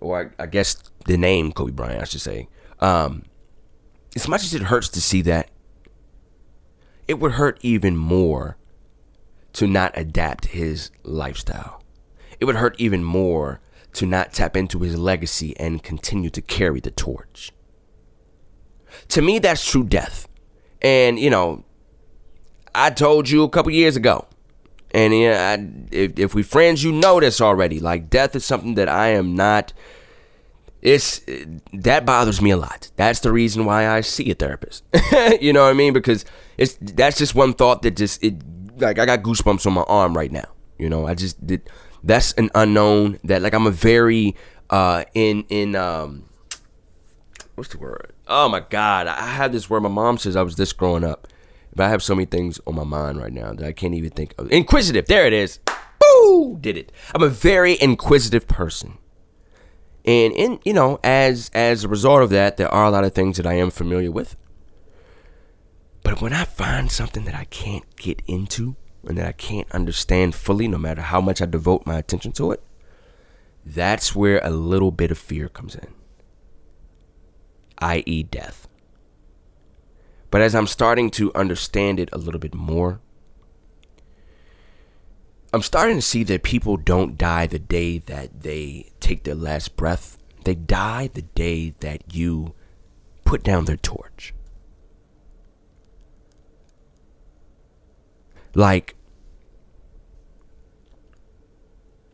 [0.00, 0.76] or I, I guess
[1.06, 2.48] the name Kobe Bryant, I should say.
[2.80, 3.24] Um,
[4.16, 5.50] as much as it hurts to see that,
[7.06, 8.56] it would hurt even more
[9.52, 11.82] to not adapt his lifestyle.
[12.38, 13.60] It would hurt even more
[13.94, 17.52] to not tap into his legacy and continue to carry the torch.
[19.08, 20.28] To me, that's true death.
[20.80, 21.64] And, you know,
[22.74, 24.26] I told you a couple years ago.
[24.92, 27.78] And yeah, I, if, if we friends, you know this already.
[27.78, 29.72] Like death is something that I am not.
[30.82, 31.20] It's
[31.72, 32.90] that bothers me a lot.
[32.96, 34.82] That's the reason why I see a therapist.
[35.40, 35.92] you know what I mean?
[35.92, 36.24] Because
[36.56, 38.42] it's that's just one thought that just it
[38.78, 40.46] like I got goosebumps on my arm right now.
[40.78, 41.68] You know, I just did.
[42.02, 44.34] That's an unknown that like I'm a very
[44.70, 46.24] uh in in um
[47.54, 48.14] what's the word?
[48.26, 49.82] Oh my god, I had this word.
[49.82, 51.28] My mom says I was this growing up.
[51.74, 54.10] But I have so many things on my mind right now that I can't even
[54.10, 54.50] think of.
[54.50, 55.60] Inquisitive, there it is.
[56.00, 56.58] Boo!
[56.60, 56.92] Did it.
[57.14, 58.98] I'm a very inquisitive person.
[60.04, 63.12] And in you know, as as a result of that, there are a lot of
[63.12, 64.36] things that I am familiar with.
[66.02, 70.34] But when I find something that I can't get into and that I can't understand
[70.34, 72.62] fully, no matter how much I devote my attention to it,
[73.64, 75.88] that's where a little bit of fear comes in,
[77.78, 78.66] i.e., death.
[80.30, 83.00] But as I'm starting to understand it a little bit more,
[85.52, 89.76] I'm starting to see that people don't die the day that they take their last
[89.76, 90.16] breath.
[90.44, 92.54] They die the day that you
[93.24, 94.32] put down their torch.
[98.54, 98.94] Like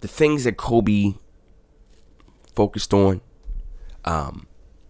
[0.01, 1.15] the things that Kobe
[2.55, 3.21] focused on,
[4.05, 4.47] um,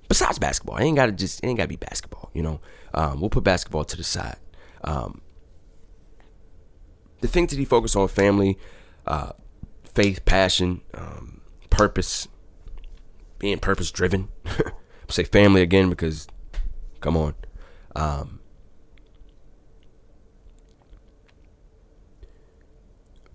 [0.08, 2.60] besides basketball, it ain't gotta just it ain't gotta be basketball, you know.
[2.96, 4.38] Um, we'll put basketball to the side.
[4.82, 5.20] Um,
[7.20, 8.59] the things that he focused on family,
[9.06, 9.32] uh,
[9.94, 12.26] faith, passion, um, purpose,
[13.38, 14.28] being purpose driven.
[15.09, 16.26] say family again because,
[17.00, 17.35] come on.
[17.94, 18.40] Um,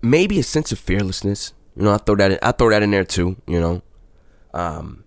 [0.02, 1.52] maybe a sense of fearlessness.
[1.76, 3.36] You know, I throw that in, I throw that in there too.
[3.46, 3.82] You know,
[4.52, 5.04] um,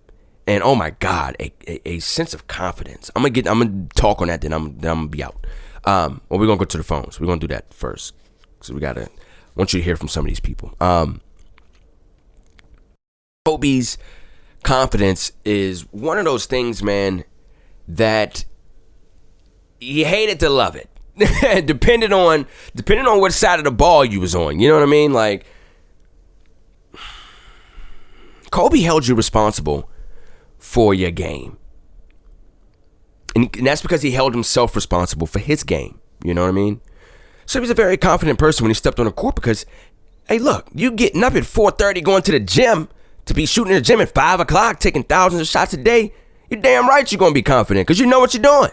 [0.48, 3.10] and oh my god, a, a, a, sense of confidence.
[3.16, 4.42] I'm gonna get, I'm gonna talk on that.
[4.42, 5.46] Then I'm, then I'm gonna be out.
[5.86, 7.20] Um, well, we're gonna go to the phones.
[7.20, 8.14] We're gonna do that first.
[8.62, 9.04] So we gotta.
[9.04, 9.08] I
[9.56, 10.76] want you to hear from some of these people.
[10.80, 11.22] Um,
[13.46, 13.98] Kobe's
[14.64, 17.24] confidence is one of those things, man,
[17.88, 18.46] that
[19.80, 20.90] you hated to love it.
[21.66, 24.60] depending on depending on what side of the ball you was on.
[24.60, 25.14] You know what I mean?
[25.14, 25.46] Like
[28.52, 29.90] Kobe held you responsible
[30.58, 31.58] for your game.
[33.36, 36.00] And, that's because he held himself responsible for his game.
[36.24, 36.82] You know what I mean?
[37.46, 39.66] So he was a very confident person when he stepped on the court because,
[40.28, 42.90] hey, look, you getting up at 4.30 going to the gym
[43.26, 46.14] to be shooting in the gym at 5 o'clock, taking thousands of shots a day,
[46.50, 48.72] you're damn right you're going to be confident because you know what you're doing.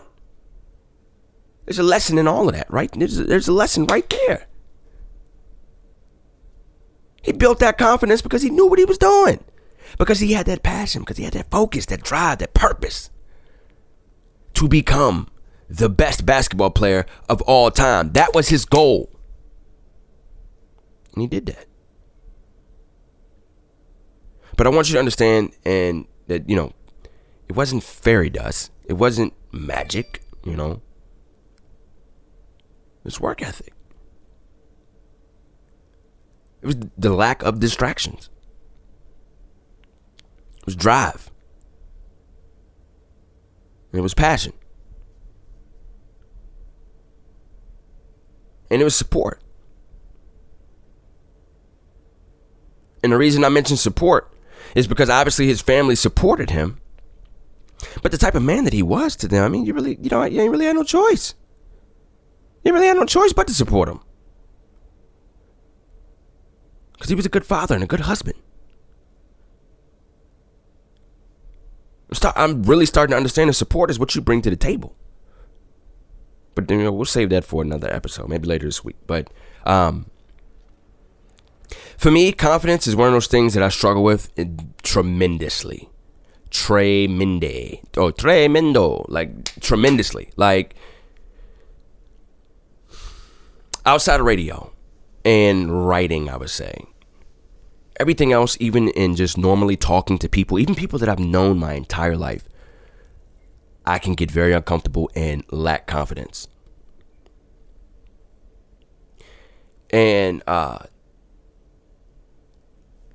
[1.64, 2.90] There's a lesson in all of that, right?
[2.92, 4.46] There's a, there's a lesson right there.
[7.22, 9.42] He built that confidence because he knew what he was doing.
[9.98, 13.10] Because he had that passion, because he had that focus, that drive, that purpose
[14.54, 15.28] to become
[15.68, 18.12] the best basketball player of all time.
[18.12, 19.10] That was his goal.
[21.14, 21.66] And he did that.
[24.56, 26.72] But I want you to understand and that, you know,
[27.48, 28.70] it wasn't fairy dust.
[28.84, 30.82] It wasn't magic, you know.
[33.04, 33.72] It's work ethic.
[36.60, 38.30] It was the lack of distractions.
[40.62, 41.30] It was drive.
[43.92, 44.52] And it was passion.
[48.70, 49.42] And it was support.
[53.02, 54.32] And the reason I mention support
[54.74, 56.78] is because obviously his family supported him.
[58.00, 60.08] But the type of man that he was to them, I mean, you really, you
[60.08, 61.34] know, you ain't really had no choice.
[62.64, 64.00] You really had no choice but to support him.
[66.92, 68.38] Because he was a good father and a good husband.
[72.36, 74.96] I'm really starting to understand the support is what you bring to the table.
[76.54, 78.96] But you know, we'll save that for another episode, maybe later this week.
[79.06, 79.30] But
[79.64, 80.10] um,
[81.96, 84.30] for me, confidence is one of those things that I struggle with
[84.82, 85.88] tremendously.
[86.50, 87.80] Tremende.
[87.96, 89.06] Oh, tremendo.
[89.08, 90.30] Like, tremendously.
[90.36, 90.74] Like,
[93.86, 94.72] outside of radio
[95.24, 96.84] and writing, I would say
[98.02, 101.74] everything else, even in just normally talking to people, even people that I've known my
[101.74, 102.48] entire life,
[103.86, 106.48] I can get very uncomfortable and lack confidence.
[109.90, 110.78] And uh,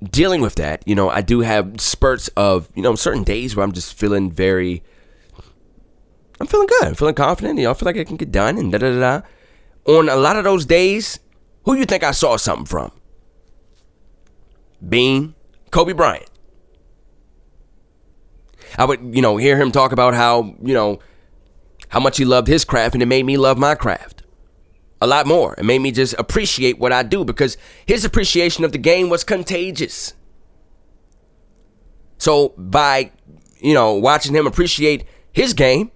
[0.02, 3.64] dealing with that, you know, I do have spurts of, you know, certain days where
[3.64, 4.82] I'm just feeling very,
[6.40, 6.88] I'm feeling good.
[6.88, 7.58] I'm feeling confident.
[7.58, 9.20] You know, I feel like I can get done and da da da.
[9.84, 11.20] On a lot of those days,
[11.64, 12.90] who you think I saw something from?
[14.86, 15.34] Bean,
[15.70, 16.30] Kobe Bryant.
[18.76, 21.00] I would, you know, hear him talk about how, you know,
[21.88, 24.22] how much he loved his craft and it made me love my craft
[25.00, 25.54] a lot more.
[25.56, 29.24] It made me just appreciate what I do because his appreciation of the game was
[29.24, 30.14] contagious.
[32.18, 33.12] So by,
[33.60, 35.90] you know, watching him appreciate his game,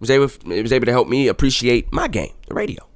[0.00, 2.89] was able it was able to help me appreciate my game, the radio.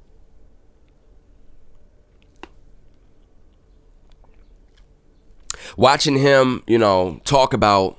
[5.77, 7.97] Watching him, you know, talk about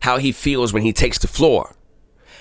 [0.00, 1.76] how he feels when he takes the floor,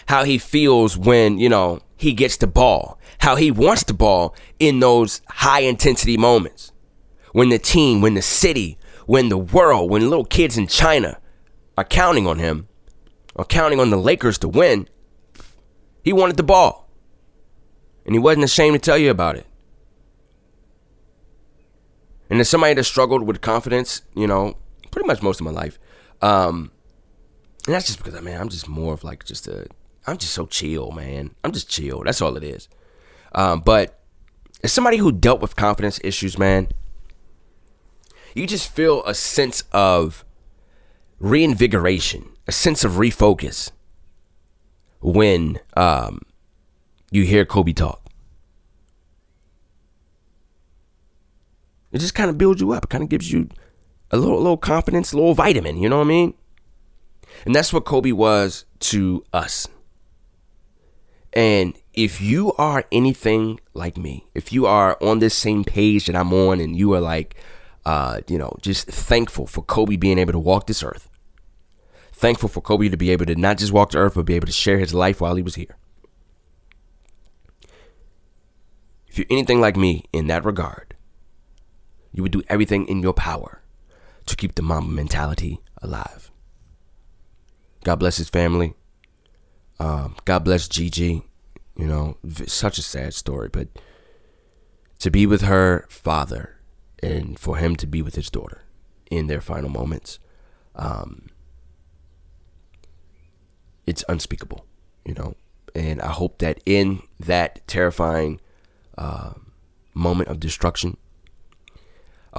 [0.07, 4.33] how he feels when, you know, he gets the ball, how he wants the ball
[4.59, 6.71] in those high intensity moments.
[7.33, 11.19] When the team, when the city, when the world, when little kids in China
[11.77, 12.67] are counting on him
[13.35, 14.87] or counting on the Lakers to win,
[16.03, 16.89] he wanted the ball.
[18.05, 19.45] And he wasn't ashamed to tell you about it.
[22.29, 24.57] And as somebody that struggled with confidence, you know,
[24.91, 25.79] pretty much most of my life,
[26.21, 26.71] um,
[27.65, 29.67] and that's just because I mean I'm just more of like just a
[30.07, 31.35] I'm just so chill, man.
[31.43, 32.03] I'm just chill.
[32.03, 32.67] That's all it is.
[33.33, 33.99] Um, but
[34.63, 36.69] as somebody who dealt with confidence issues, man,
[38.33, 40.25] you just feel a sense of
[41.19, 43.71] reinvigoration, a sense of refocus
[45.01, 46.21] when um,
[47.11, 48.08] you hear Kobe talk.
[51.91, 52.85] It just kind of builds you up.
[52.85, 53.49] It kind of gives you
[54.11, 55.77] a little, a little confidence, a little vitamin.
[55.77, 56.33] You know what I mean?
[57.45, 59.67] And that's what Kobe was to us.
[61.33, 66.15] And if you are anything like me, if you are on this same page that
[66.15, 67.35] I'm on, and you are like,
[67.85, 71.07] uh, you know, just thankful for Kobe being able to walk this earth,
[72.11, 74.47] thankful for Kobe to be able to not just walk the earth, but be able
[74.47, 75.77] to share his life while he was here.
[79.07, 80.95] If you're anything like me in that regard,
[82.11, 83.61] you would do everything in your power
[84.25, 86.31] to keep the Mamba mentality alive.
[87.83, 88.73] God bless his family.
[89.79, 91.23] Um, God bless Gigi.
[91.75, 93.69] You know, such a sad story, but
[94.99, 96.57] to be with her father
[97.01, 98.63] and for him to be with his daughter
[99.09, 100.19] in their final moments,
[100.75, 101.29] um,
[103.87, 104.65] it's unspeakable.
[105.05, 105.35] You know,
[105.73, 108.41] and I hope that in that terrifying
[108.97, 109.33] uh,
[109.93, 110.97] moment of destruction,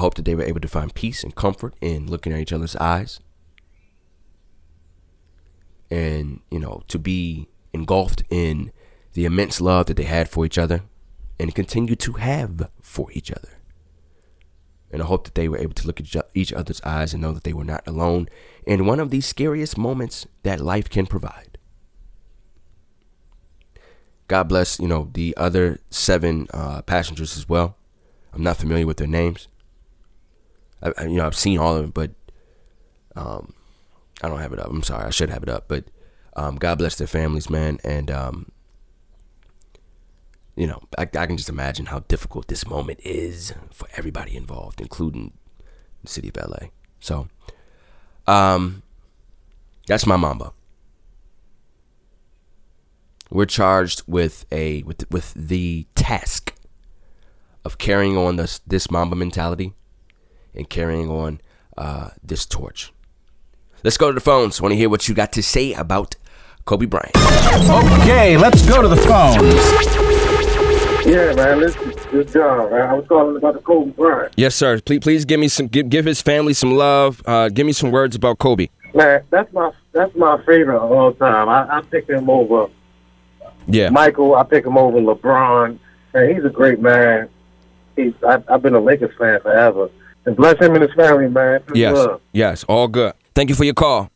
[0.00, 2.54] I hope that they were able to find peace and comfort in looking at each
[2.54, 3.20] other's eyes.
[5.90, 8.72] And, you know, to be engulfed in
[9.12, 10.84] the immense love that they had for each other
[11.38, 13.50] and continue to have for each other.
[14.90, 17.32] And I hope that they were able to look at each other's eyes and know
[17.32, 18.26] that they were not alone
[18.66, 21.58] in one of these scariest moments that life can provide.
[24.28, 27.76] God bless, you know, the other seven uh, passengers as well.
[28.32, 29.46] I'm not familiar with their names.
[30.82, 32.10] I, you know, I've seen all of them, but
[33.16, 33.54] um,
[34.22, 34.68] I don't have it up.
[34.70, 35.66] I'm sorry, I should have it up.
[35.68, 35.84] But
[36.36, 38.52] um, God bless their families, man, and um,
[40.56, 44.80] you know, I, I can just imagine how difficult this moment is for everybody involved,
[44.80, 45.32] including
[46.02, 46.68] the city of LA.
[47.00, 47.28] So,
[48.26, 48.82] um,
[49.86, 50.52] that's my mamba.
[53.30, 56.54] We're charged with a with with the task
[57.64, 59.74] of carrying on this this mamba mentality
[60.54, 61.40] and carrying on
[61.76, 62.92] uh, this torch.
[63.82, 64.60] Let's go to the phones.
[64.60, 66.16] Want to hear what you got to say about
[66.66, 67.16] Kobe Bryant?
[68.02, 69.36] Okay, let's go to the phones.
[71.06, 71.60] Yeah, man.
[71.60, 71.74] This
[72.12, 72.70] is John.
[72.70, 72.82] Man.
[72.82, 74.34] I was calling about the Kobe Bryant.
[74.36, 74.80] Yes, sir.
[74.80, 75.66] Please, please give me some.
[75.66, 77.22] Give, give his family some love.
[77.24, 78.68] Uh, give me some words about Kobe.
[78.94, 81.48] Man, that's my that's my favorite of all time.
[81.48, 82.68] I, I pick him over.
[83.66, 83.88] Yeah.
[83.90, 85.78] Michael, I pick him over LeBron.
[86.12, 87.28] Man, he's a great man.
[87.96, 89.90] He's I, have been a Lakers fan forever.
[90.26, 91.62] And bless him and his family, man.
[91.74, 91.94] yes.
[91.94, 92.20] Love.
[92.32, 92.64] Yes.
[92.64, 93.14] All good.
[93.34, 94.10] Thank you for your call.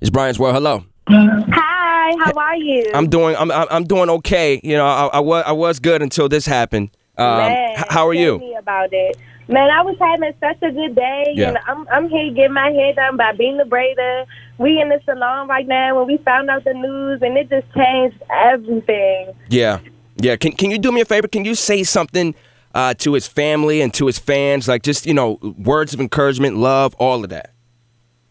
[0.00, 0.54] It's Brian's World.
[0.54, 0.84] Hello.
[1.08, 2.90] Hi, how are you?
[2.94, 3.36] I'm doing.
[3.36, 3.50] I'm.
[3.50, 4.60] I'm doing okay.
[4.64, 5.44] You know, I, I was.
[5.46, 6.90] I was good until this happened.
[7.16, 8.38] Um, Man, how are you?
[8.38, 9.16] Me about it.
[9.46, 11.48] Man, I was having such a good day, yeah.
[11.48, 14.24] and I'm I'm here getting my hair done by being the braider.
[14.56, 17.66] We in the salon right now when we found out the news, and it just
[17.74, 19.34] changed everything.
[19.50, 19.80] Yeah,
[20.16, 20.36] yeah.
[20.36, 21.28] Can Can you do me a favor?
[21.28, 22.34] Can you say something
[22.74, 26.56] uh, to his family and to his fans, like just you know, words of encouragement,
[26.56, 27.52] love, all of that?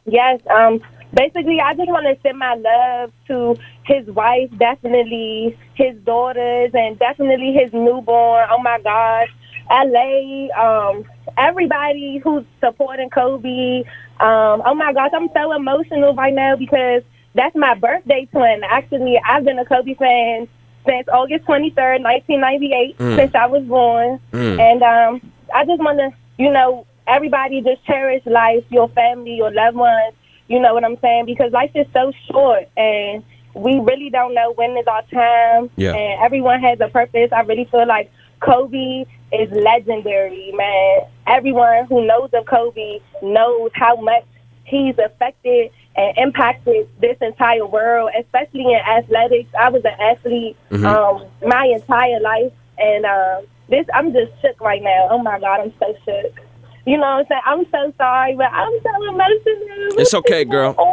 [0.06, 0.42] Yes.
[0.50, 0.82] Um
[1.14, 6.98] basically, I just want to send my love to his wife, definitely his daughters, and
[7.00, 8.48] definitely his newborn.
[8.50, 9.30] Oh my gosh,
[9.70, 11.06] LA, um,
[11.38, 13.84] everybody who's supporting Kobe.
[14.20, 17.04] Um, oh my gosh, I'm so emotional right now because
[17.36, 18.62] that's my birthday twin.
[18.64, 20.48] Actually, I've been a Kobe fan
[20.86, 23.16] since August 23rd, 1998, mm.
[23.16, 24.20] since I was born.
[24.32, 24.60] Mm.
[24.60, 29.52] And um, I just want to, you know, everybody just cherish life, your family, your
[29.52, 30.14] loved ones
[30.48, 31.26] you know what I'm saying?
[31.26, 33.24] Because life is so short and
[33.54, 35.70] we really don't know when is our time.
[35.76, 35.94] Yeah.
[35.94, 37.30] And everyone has a purpose.
[37.32, 41.02] I really feel like Kobe is legendary, man.
[41.28, 44.26] Everyone who knows of Kobe knows how much
[44.66, 49.50] he's affected and impacted this entire world, especially in athletics.
[49.60, 50.86] I was an athlete mm-hmm.
[50.86, 55.08] um, my entire life, and uh, this I'm just shook right now.
[55.12, 56.40] Oh my God, I'm so shook.
[56.86, 57.42] You know what I'm saying?
[57.46, 60.02] I'm so sorry, but I'm so emotional.
[60.02, 60.76] It's okay, girl.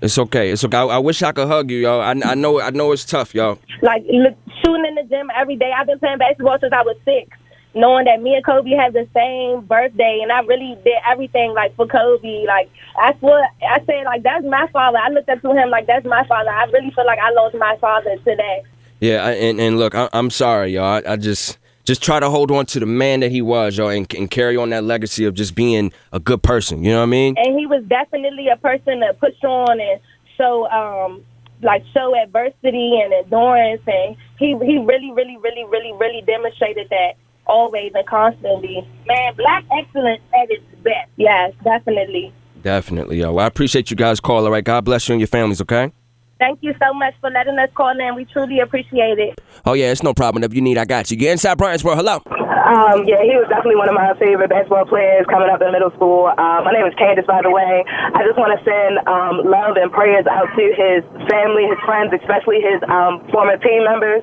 [0.00, 0.50] It's okay.
[0.50, 0.76] It's okay.
[0.76, 2.00] I, I, wish I could hug you, yo.
[2.00, 3.58] I, I know I know it's tough, y'all.
[3.82, 5.72] Like look, shooting in the gym every day.
[5.76, 7.36] I've been playing basketball since I was six.
[7.72, 11.76] Knowing that me and Kobe have the same birthday, and I really did everything like
[11.76, 12.44] for Kobe.
[12.46, 14.04] Like that's what I said.
[14.04, 14.98] Like that's my father.
[14.98, 16.50] I looked up to him like that's my father.
[16.50, 18.62] I really feel like I lost my father today.
[18.98, 20.84] Yeah, and and look, I, am sorry, y'all.
[21.06, 23.88] I, I just just try to hold on to the man that he was, yo,
[23.88, 26.84] and, and, carry on that legacy of just being a good person.
[26.84, 27.34] You know what I mean?
[27.38, 30.00] And he was definitely a person to push on and
[30.36, 31.24] show, um,
[31.62, 37.14] like show adversity and endurance, and he he really, really, really, really, really demonstrated that
[37.50, 38.86] always and constantly.
[39.06, 41.10] Man, black excellence at its best.
[41.16, 42.32] Yes, definitely.
[42.62, 43.32] Definitely, yo.
[43.32, 44.44] Well, I appreciate you guys calling.
[44.44, 45.60] All right, God bless you and your families.
[45.60, 45.92] Okay.
[46.40, 48.14] Thank you so much for letting us call in.
[48.16, 49.40] We truly appreciate it.
[49.66, 50.42] Oh, yeah, it's no problem.
[50.42, 51.18] If you need, I got you.
[51.18, 51.98] Get inside Brian's World.
[51.98, 52.22] Hello.
[52.70, 55.90] Um, yeah, he was definitely one of my favorite basketball players coming up in middle
[55.98, 56.30] school.
[56.30, 57.82] Uh, my name is Candace, by the way.
[57.88, 62.14] I just want to send um, love and prayers out to his family, his friends,
[62.14, 64.22] especially his um, former team members.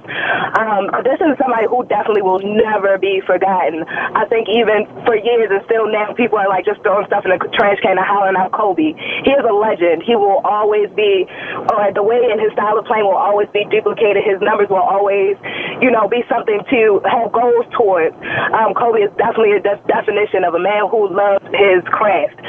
[0.56, 3.84] Um, this is somebody who definitely will never be forgotten.
[4.16, 7.36] I think even for years and still now, people are like just throwing stuff in
[7.36, 8.96] the trash can and hollering out Kobe.
[9.28, 10.08] He is a legend.
[10.08, 11.28] He will always be,
[11.76, 14.24] or the way and his style of playing will always be duplicated.
[14.24, 15.36] His numbers will always,
[15.84, 18.16] you know, be something to have goals towards.
[18.56, 22.40] Um, Kobe is definitely a de- definition of a man who loves his craft.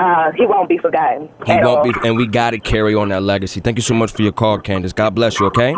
[0.00, 1.28] Uh, he won't be forgotten.
[1.44, 1.84] He won't all.
[1.84, 3.60] be, and we got to carry on that legacy.
[3.60, 4.92] Thank you so much for your call, Candace.
[4.92, 5.46] God bless you.
[5.46, 5.74] Okay.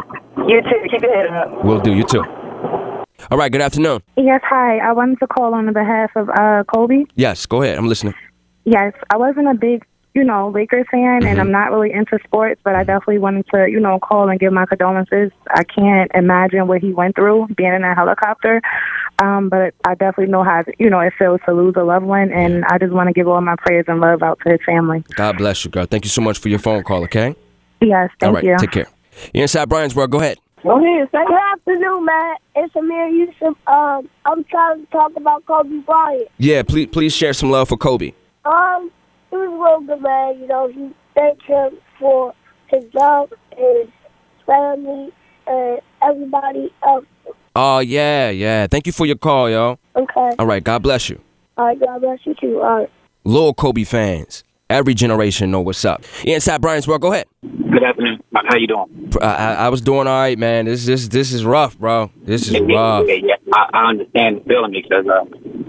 [0.48, 0.80] You too.
[0.90, 1.64] Keep your head up.
[1.64, 1.92] We'll do.
[1.92, 2.22] You too.
[3.30, 3.50] All right.
[3.50, 4.00] Good afternoon.
[4.16, 4.40] Yes.
[4.44, 4.78] Hi.
[4.78, 7.04] I wanted to call on behalf of uh, Kobe.
[7.14, 7.46] Yes.
[7.46, 7.76] Go ahead.
[7.76, 8.14] I'm listening.
[8.64, 8.92] Yes.
[9.10, 9.84] I wasn't a big
[10.18, 13.68] you know, Lakers fan, and I'm not really into sports, but I definitely wanted to,
[13.70, 15.30] you know, call and give my condolences.
[15.48, 18.60] I can't imagine what he went through being in a helicopter,
[19.20, 22.32] um, but I definitely know how, you know, it feels to lose a loved one,
[22.32, 25.04] and I just want to give all my prayers and love out to his family.
[25.14, 25.86] God bless you, girl.
[25.86, 27.36] Thank you so much for your phone call, okay?
[27.80, 28.56] Yes, thank All right, you.
[28.58, 28.88] take care.
[29.32, 30.10] You're inside Brian's world.
[30.10, 30.38] Go ahead.
[30.64, 32.40] Go ahead, Good afternoon, Matt.
[32.56, 33.56] It's Amir Yusuf.
[33.68, 36.28] Um, I'm trying to talk about Kobe Bryant.
[36.38, 38.12] Yeah, please please share some love for Kobe.
[38.44, 38.90] Um,
[39.30, 40.40] he was a real good man.
[40.40, 42.34] You know, he thanked him for
[42.68, 43.88] his love, his
[44.46, 45.12] family,
[45.46, 47.04] and everybody else.
[47.56, 48.66] Oh yeah, yeah.
[48.66, 49.78] Thank you for your call, yo.
[49.96, 50.30] Okay.
[50.38, 51.20] All right, God bless you.
[51.56, 52.60] All right, God bless you too.
[52.60, 52.90] All right.
[53.24, 54.44] Loyal Kobe fans.
[54.70, 56.04] Every generation know what's up.
[56.24, 57.00] You're inside Brian's world.
[57.00, 57.26] Go ahead.
[57.42, 58.20] Good afternoon.
[58.34, 59.10] How you doing?
[59.20, 60.66] I, I, I was doing all right, man.
[60.66, 62.10] This this this is rough, bro.
[62.22, 63.06] This is rough.
[63.08, 63.34] Yeah, yeah.
[63.54, 65.24] I, I understand the feeling because uh,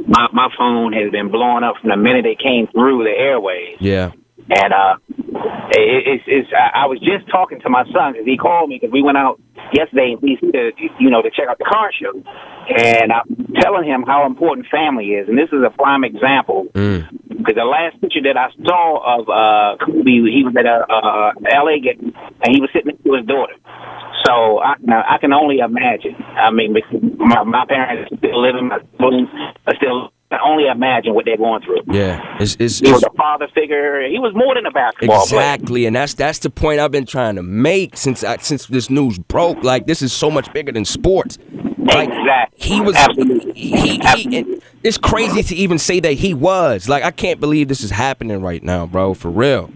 [0.06, 3.78] my my phone has been blowing up from the minute it came through the airways,
[3.80, 4.12] Yeah.
[4.50, 4.97] And uh,
[5.72, 6.50] it, it's it's.
[6.54, 9.39] I was just talking to my son because he called me because we went out
[9.74, 13.88] yesterday in DC to you know to check out the car show, and I'm telling
[13.88, 16.68] him how important family is, and this is a prime example.
[16.74, 17.08] Mm.
[17.30, 21.32] Because the last picture that I saw of uh, Kobe, he was at a uh,
[21.64, 22.12] LA game,
[22.43, 23.56] and he was sitting next to his daughter.
[24.26, 26.16] So I, now, I can only imagine.
[26.36, 26.76] I mean,
[27.18, 29.30] my, my parents are still living, my siblings
[29.68, 30.12] are still.
[30.32, 31.82] I can only imagine what they're going through.
[31.92, 32.38] Yeah.
[32.40, 34.08] It's it's, He was a father figure.
[34.08, 35.42] He was more than a basketball player.
[35.42, 38.90] exactly, and that's that's the point I've been trying to make since I, since this
[38.92, 39.64] news broke.
[39.64, 41.40] Like this is so much bigger than sports.
[41.80, 42.68] Like Exactly.
[42.68, 42.96] he was.
[42.96, 43.54] Absolutely.
[43.54, 46.88] He, he, he- it's crazy to even say that he was.
[46.88, 49.14] Like I can't believe this is happening right now, bro.
[49.16, 49.72] For real.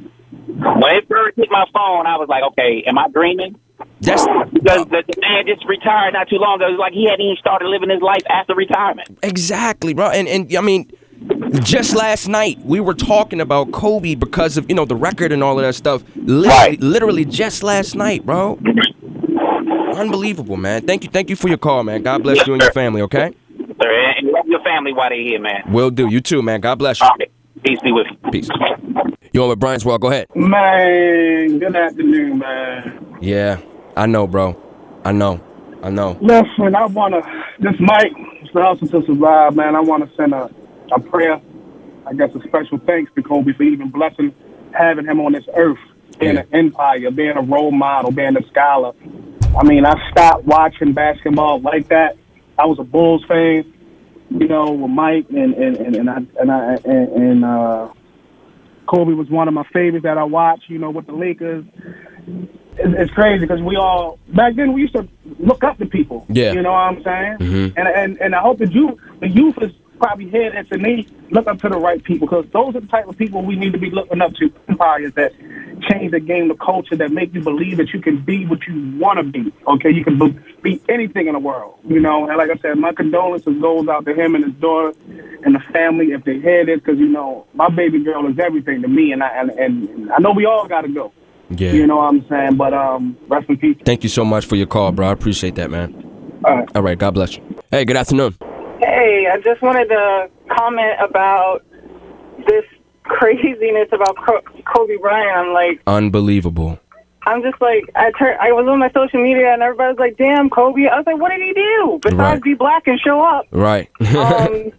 [0.48, 3.56] When it first hit my phone, I was like, okay, am I dreaming?
[4.02, 6.68] That's Because the, the man just retired not too long ago.
[6.68, 9.18] It was like he hadn't even started living his life after retirement.
[9.24, 10.10] Exactly, bro.
[10.10, 10.92] And and I mean,
[11.64, 15.42] just last night we were talking about Kobe because of you know the record and
[15.44, 16.04] all of that stuff.
[16.16, 16.80] Literally, Right.
[16.82, 18.60] literally just last night, bro.
[19.96, 20.86] Unbelievable, man.
[20.86, 22.02] Thank you, thank you for your call, man.
[22.04, 23.02] God bless you and your family.
[23.04, 25.62] Okay, Sir, and love your family while they're here, man.
[25.68, 26.10] will do.
[26.10, 26.62] You too, man.
[26.62, 27.06] God bless you.
[27.06, 27.32] All right.
[27.64, 28.32] Peace be with you.
[28.32, 28.50] Peace.
[29.32, 30.02] You on with Brian's World?
[30.02, 30.28] Go ahead.
[30.36, 33.03] Man, good afternoon, man.
[33.24, 33.62] Yeah,
[33.96, 34.62] I know, bro.
[35.06, 35.40] I know.
[35.82, 36.18] I know.
[36.20, 38.12] Listen, I want to, this Mike,
[38.52, 40.50] for Hustle to Survive, man, I want to send a,
[40.92, 41.40] a prayer,
[42.06, 44.36] I guess a special thanks to Kobe for even blessing
[44.74, 45.78] having him on this earth,
[46.20, 46.42] being Yeah.
[46.42, 48.92] an empire, being a role model, being a scholar.
[49.58, 52.18] I mean, I stopped watching basketball like that.
[52.60, 53.74] I was a Bulls fan,
[54.32, 57.88] you know, with Mike and and and, and I and I and, and uh,
[58.88, 60.70] Kobe was one of my favorites that I watched.
[60.70, 61.66] You know, with the Lakers.
[62.78, 65.08] It's, it's crazy because we all back then we used to
[65.40, 66.26] look up to people.
[66.30, 66.54] Yeah.
[66.54, 67.38] you know what I'm saying.
[67.40, 67.74] Mhm.
[67.78, 71.48] And and and I hope that you the youth is probably this and they look
[71.48, 73.80] up to the right people because those are the type of people we need to
[73.80, 74.52] be looking up to.
[74.68, 75.32] Empires that
[75.90, 78.98] change the game, the culture that make you believe that you can be what you
[78.98, 79.52] want to be.
[79.68, 81.76] Okay, you can be, be anything in the world.
[81.88, 84.94] You know, and like I said, my condolences goes out to him and his daughter
[85.44, 88.82] and the family if they hear this because you know my baby girl is everything
[88.82, 91.12] to me, and I and, and I know we all got to go.
[91.58, 91.74] Yeah.
[91.74, 92.56] You know what I'm saying?
[92.56, 93.78] But um, rest in peace.
[93.86, 95.08] Thank you so much for your call, bro.
[95.08, 95.94] I appreciate that, man.
[96.46, 96.70] All right.
[96.76, 96.98] All right.
[96.98, 97.44] God bless you.
[97.72, 98.36] Hey, good afternoon.
[98.80, 101.64] Hey, I just wanted to comment about
[102.48, 102.66] this
[103.04, 104.16] craziness about
[104.66, 105.38] Kobe Bryant.
[105.38, 106.80] I'm like, Unbelievable.
[107.26, 108.38] I'm just like, I turned.
[108.42, 111.18] I was on my social media and everybody was like, "Damn, Kobe!" I was like,
[111.18, 112.44] "What did he do besides Right.
[112.44, 113.90] be black and show up?" Right.
[114.14, 114.72] Um,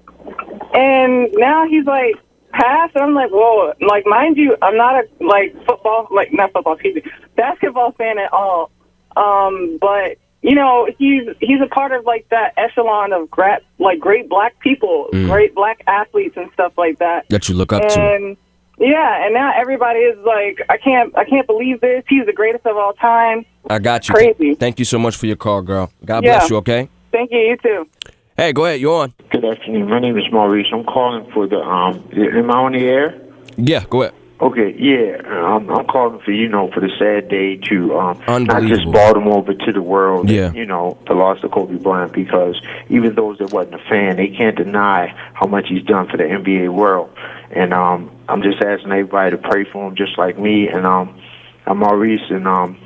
[0.74, 2.16] and now he's like
[2.54, 2.94] passed.
[2.94, 3.72] And I'm like, whoa!
[3.80, 7.02] Like, mind you, I'm not a like football, like not football, excuse me,
[7.36, 8.70] basketball fan at all.
[9.16, 13.98] Um, but you know, he's he's a part of like that echelon of great, like
[14.00, 15.26] great black people, Mm.
[15.28, 17.26] great black athletes and stuff like that.
[17.30, 18.36] that you look up to.
[18.76, 22.02] Yeah, and now everybody is like, I can't, I can't believe this.
[22.08, 23.46] He's the greatest of all time.
[23.70, 24.14] I got you.
[24.16, 24.56] Crazy.
[24.56, 25.92] Thank you so much for your call, girl.
[26.04, 26.38] God Yeah.
[26.38, 26.56] bless you.
[26.56, 26.88] Okay.
[27.12, 27.38] Thank you.
[27.38, 27.88] You too.
[28.36, 28.80] Hey, go ahead.
[28.80, 29.14] You're on?
[29.30, 29.88] Good afternoon.
[29.88, 30.66] My name is Maurice.
[30.72, 32.08] I'm calling for the um.
[32.12, 33.20] Am I on the air?
[33.56, 33.84] Yeah.
[33.88, 34.14] Go ahead.
[34.40, 35.18] Okay, yeah.
[35.24, 39.44] I'm, I'm calling for you know for the sad day to um not just Baltimore
[39.44, 40.28] but to the world.
[40.28, 40.52] Yeah.
[40.52, 44.28] You know the loss of Kobe Bryant because even those that wasn't a fan, they
[44.28, 47.16] can't deny how much he's done for the NBA world.
[47.52, 50.66] And um, I'm just asking everybody to pray for him, just like me.
[50.68, 51.20] And um,
[51.66, 52.76] I'm Maurice, and um,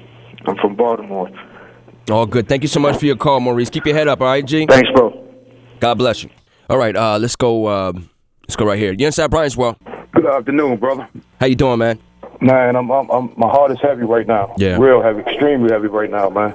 [0.45, 1.31] I'm from Baltimore.
[2.11, 2.49] All good.
[2.49, 3.71] Thank you so much for your call, Maurice.
[3.71, 4.67] Keep your head up, all right, G?
[4.67, 5.28] Thanks, bro.
[5.81, 6.31] God bless you.
[6.69, 7.69] All right, uh, let's go.
[7.69, 8.11] Um,
[8.43, 8.93] let's go right here.
[8.93, 9.77] You inside Brian's world.
[10.13, 11.09] Good afternoon, brother.
[11.41, 11.99] How you doing, man?
[12.41, 14.55] Man, I'm, I'm, I'm my heart is heavy right now.
[14.59, 14.79] Yeah.
[14.79, 16.55] Real heavy, extremely heavy right now, man.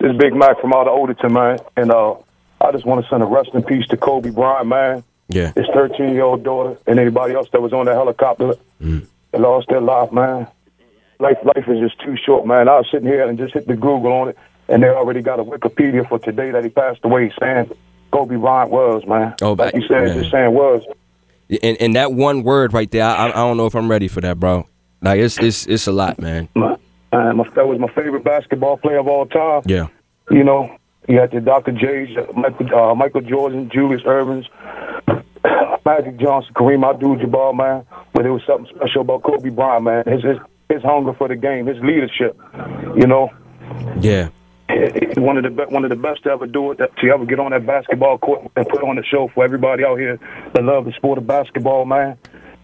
[0.00, 1.58] This is Big Mac from out of Odenton, man.
[1.76, 2.14] And uh,
[2.60, 5.04] I just want to send a rest in peace to Kobe Bryant, man.
[5.28, 5.52] Yeah.
[5.56, 8.54] His 13 year old daughter and anybody else that was on that helicopter.
[9.32, 10.46] that lost their life, man.
[11.20, 12.68] Life, life is just too short, man.
[12.68, 14.38] I was sitting here and just hit the Google on it,
[14.68, 17.70] and they already got a Wikipedia for today that he passed away, saying
[18.10, 19.34] Kobe Bryant was, man.
[19.42, 20.18] Oh, like you said, man.
[20.18, 20.82] just saying was.
[21.62, 24.20] And and that one word right there, I, I don't know if I'm ready for
[24.20, 24.66] that, bro.
[25.00, 26.48] Like it's it's it's a lot, man.
[26.54, 26.76] My,
[27.12, 29.62] uh, my, that was my favorite basketball player of all time.
[29.64, 29.88] Yeah.
[30.30, 30.76] You know,
[31.08, 31.72] you had the Dr.
[31.72, 34.44] J's, Michael, uh, Michael Jordan, Julius Ervings,
[35.86, 37.86] Magic Johnson, Kareem Abdul-Jabbar, man.
[38.12, 40.04] But there was something special about Kobe Bryant, man.
[40.06, 40.36] His his,
[40.68, 42.38] his hunger for the game, his leadership.
[42.94, 43.30] You know,
[44.00, 44.28] Yeah.
[45.18, 46.76] One of the be- one of the best to ever do it.
[46.78, 49.98] To ever get on that basketball court and put on a show for everybody out
[49.98, 50.18] here
[50.54, 52.18] that love the sport of basketball, man.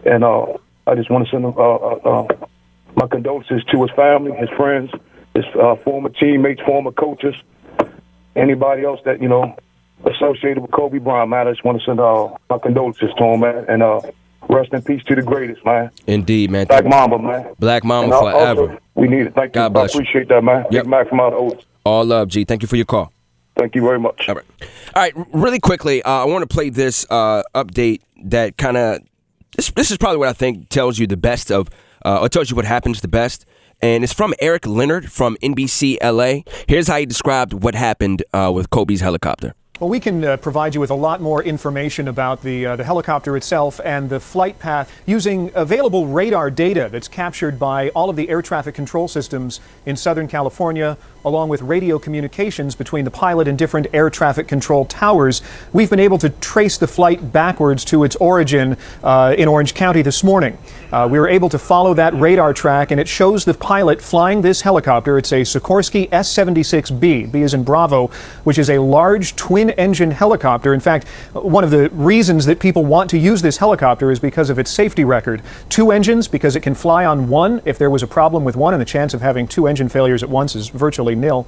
[0.05, 0.47] And uh,
[0.87, 2.47] I just want to send uh, uh, uh,
[2.97, 4.91] my condolences to his family, his friends,
[5.35, 7.35] his uh, former teammates, former coaches,
[8.37, 9.57] anybody else that you know
[10.05, 11.49] associated with Kobe Bryant, man.
[11.49, 13.65] I just want to send uh, my condolences to him, man.
[13.69, 14.01] And uh,
[14.49, 15.91] rest in peace to the greatest, man.
[16.07, 16.67] Indeed, man.
[16.67, 17.55] Black Mamba, man.
[17.59, 18.63] Black Mamba And forever.
[18.63, 19.35] Also, we need it.
[19.35, 19.71] Thank God you.
[19.71, 20.01] bless I you.
[20.01, 20.67] appreciate that, man.
[20.71, 21.65] Big Mac from out of Oaks.
[21.85, 22.45] All love, G.
[22.45, 23.13] Thank you for your call.
[23.57, 24.29] Thank you very much.
[24.29, 24.45] All right.
[24.95, 25.15] All right.
[25.33, 29.01] Really quickly, uh, I want to play this uh, update that kind of
[29.57, 29.71] this.
[29.71, 31.69] This is probably what I think tells you the best of,
[32.05, 33.47] uh, or tells you what happens the best.
[33.83, 36.43] And it's from Eric Leonard from NBC LA.
[36.67, 39.55] Here's how he described what happened uh, with Kobe's helicopter.
[39.81, 42.85] Well, we can uh, provide you with a lot more information about the, uh, the
[42.85, 48.15] helicopter itself and the flight path using available radar data that's captured by all of
[48.15, 53.49] the air traffic control systems in Southern California, along with radio communications between the pilot
[53.49, 55.43] and different air traffic control towers.
[55.73, 60.03] We've been able to trace the flight backwards to its origin uh, in Orange County
[60.03, 60.59] this morning.
[60.93, 64.43] Uh, we were able to follow that radar track, and it shows the pilot flying
[64.43, 65.19] this helicopter.
[65.19, 68.09] It's a Sikorsky S 76B, B is in Bravo,
[68.45, 70.75] which is a large twin engine helicopter.
[70.75, 74.51] In fact, one of the reasons that people want to use this helicopter is because
[74.51, 75.43] of its safety record.
[75.69, 78.75] Two engines, because it can fly on one if there was a problem with one,
[78.75, 81.47] and the chance of having two engine failures at once is virtually nil.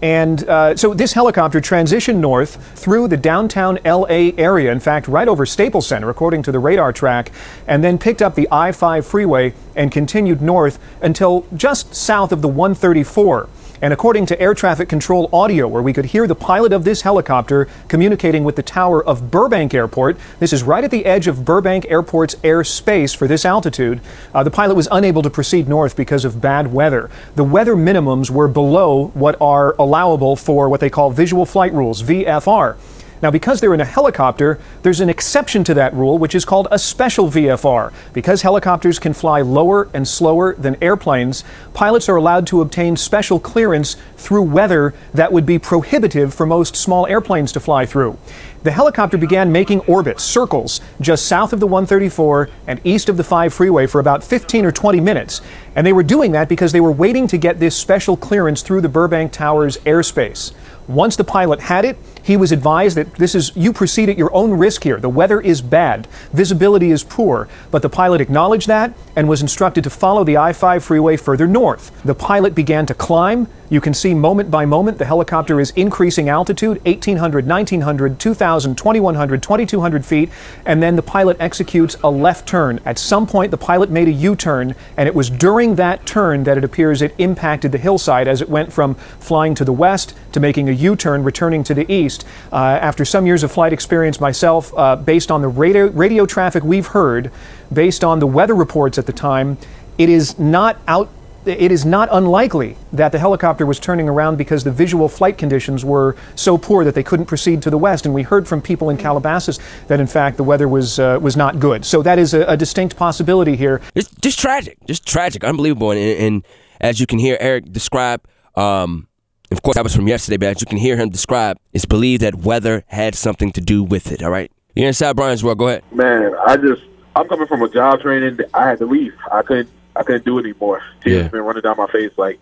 [0.00, 5.26] And uh, so this helicopter transitioned north through the downtown LA area, in fact, right
[5.26, 7.32] over Staples Center, according to the radar track,
[7.66, 12.42] and then picked up the I 5 freeway and continued north until just south of
[12.42, 13.48] the 134.
[13.80, 17.02] And according to air traffic control audio, where we could hear the pilot of this
[17.02, 21.44] helicopter communicating with the tower of Burbank Airport, this is right at the edge of
[21.44, 24.00] Burbank Airport's airspace for this altitude,
[24.34, 27.10] uh, the pilot was unable to proceed north because of bad weather.
[27.36, 32.02] The weather minimums were below what are allowable for what they call visual flight rules,
[32.02, 32.76] VFR.
[33.20, 36.68] Now, because they're in a helicopter, there's an exception to that rule, which is called
[36.70, 37.92] a special VFR.
[38.12, 41.44] Because helicopters can fly lower and slower than airplanes,
[41.74, 46.76] pilots are allowed to obtain special clearance through weather that would be prohibitive for most
[46.76, 48.16] small airplanes to fly through.
[48.62, 53.24] The helicopter began making orbits, circles, just south of the 134 and east of the
[53.24, 55.40] 5 freeway for about 15 or 20 minutes.
[55.76, 58.80] And they were doing that because they were waiting to get this special clearance through
[58.80, 60.52] the Burbank Tower's airspace.
[60.88, 61.96] Once the pilot had it,
[62.28, 65.00] he was advised that this is you proceed at your own risk here.
[65.00, 69.82] The weather is bad, visibility is poor, but the pilot acknowledged that and was instructed
[69.84, 71.90] to follow the I-5 freeway further north.
[72.04, 73.48] The pilot began to climb.
[73.70, 79.42] You can see moment by moment the helicopter is increasing altitude 1800, 1900, 2000, 2100,
[79.42, 80.30] 2200 feet,
[80.64, 82.80] and then the pilot executes a left turn.
[82.86, 86.44] At some point, the pilot made a U turn, and it was during that turn
[86.44, 90.14] that it appears it impacted the hillside as it went from flying to the west
[90.32, 92.17] to making a U turn, returning to the east.
[92.52, 96.62] Uh, after some years of flight experience myself, uh, based on the radio, radio traffic
[96.62, 97.30] we've heard,
[97.72, 99.58] based on the weather reports at the time,
[99.98, 101.10] it is not out
[101.46, 105.84] it is not unlikely that the helicopter was turning around because the visual flight conditions
[105.84, 108.04] were so poor that they couldn't proceed to the west.
[108.04, 111.36] And we heard from people in Calabasas that, in fact, the weather was uh, was
[111.36, 111.84] not good.
[111.84, 113.80] So that is a, a distinct possibility here.
[113.94, 115.92] It's just tragic, just tragic, unbelievable.
[115.92, 116.46] And, and
[116.80, 119.08] as you can hear Eric describe, um,
[119.50, 122.22] of course, that was from yesterday, but as you can hear him describe, it's believed
[122.22, 124.22] that weather had something to do with it.
[124.22, 125.58] All right, you're inside Brian's world.
[125.58, 125.82] Go ahead.
[125.92, 126.82] Man, I just
[127.16, 128.38] I'm coming from a job training.
[128.54, 129.14] I had to leave.
[129.32, 130.82] I couldn't I couldn't do it anymore.
[131.02, 131.28] Tears Yeah.
[131.28, 132.12] been running down my face.
[132.16, 132.38] Like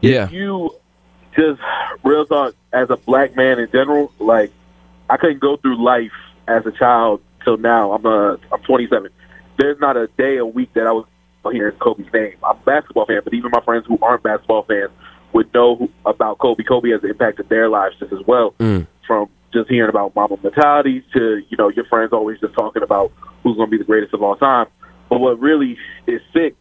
[0.00, 0.28] Yeah.
[0.30, 0.70] you
[1.36, 1.60] just
[2.02, 4.12] real talk as a black man in general.
[4.18, 4.52] Like
[5.10, 6.12] I couldn't go through life
[6.48, 7.92] as a child till now.
[7.92, 9.10] I'm uh I'm 27.
[9.58, 11.06] There's not a day a week that I was
[11.52, 12.34] hearing Kobe's name.
[12.42, 14.90] I'm a basketball fan, but even my friends who aren't basketball fans
[15.34, 16.62] would know who, about Kobe.
[16.64, 18.86] Kobe has impacted their lives just as well Mm.
[19.06, 23.12] from just hearing about Mamba mentality to you know your friends always just talking about
[23.42, 24.66] who's going to be the greatest of all time.
[25.10, 25.76] But what really
[26.06, 26.54] is sick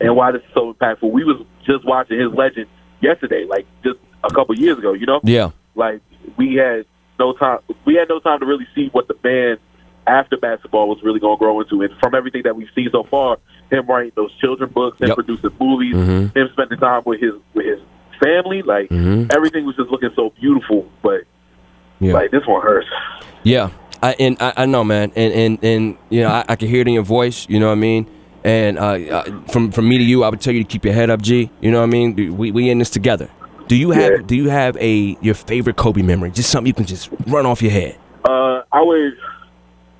[0.00, 2.66] and why this is so impactful, we was just watching his legend
[3.00, 4.92] yesterday, like just a couple years ago.
[4.92, 5.50] You know, Yeah.
[5.74, 6.00] like
[6.36, 6.84] we had
[7.18, 7.58] no time.
[7.84, 9.58] We had no time to really see what the band
[10.06, 11.82] after basketball was really going to grow into.
[11.82, 13.38] And from everything that we've seen so far,
[13.70, 15.14] him writing those children books, him Yep.
[15.16, 16.34] producing movies, Mhm.
[16.36, 17.78] him spending time with his with his
[18.22, 19.32] family, like Mhm.
[19.34, 20.86] everything was just looking so beautiful.
[21.02, 21.22] But
[22.00, 22.14] Yeah.
[22.14, 22.86] like this one hurts.
[23.42, 23.70] Yeah,
[24.02, 26.80] I and I, I know, man, and and and you know, I, I can hear
[26.82, 27.46] it in your voice.
[27.48, 28.06] You know what I mean?
[28.44, 30.94] And uh, uh, from from me to you, I would tell you to keep your
[30.94, 31.50] head up, G.
[31.60, 32.36] You know what I mean?
[32.36, 33.28] We we in this together.
[33.68, 34.18] Do you have Yeah.
[34.26, 36.30] Do you have a your favorite Kobe memory?
[36.30, 37.96] Just something you can just run off your head.
[38.24, 39.14] Uh, I would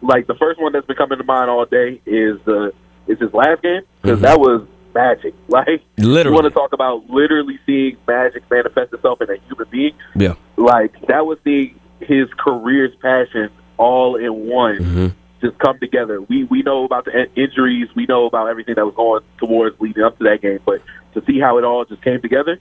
[0.02, 2.72] like the first one that's been coming to mind all day is the
[3.06, 4.62] is his last game because that was
[4.94, 5.34] magic.
[5.48, 5.82] Like.
[5.98, 6.28] Literally.
[6.36, 9.92] you want to talk about literally seeing magic manifest itself in a human being.
[10.16, 10.34] Yeah.
[10.56, 15.06] Like that was the his career's passion all in one Mm-hmm.
[15.46, 16.20] just come together.
[16.22, 20.02] We we know about the injuries, we know about everything that was going towards leading
[20.02, 20.82] up to that game, but
[21.14, 22.58] to see how it all just came together,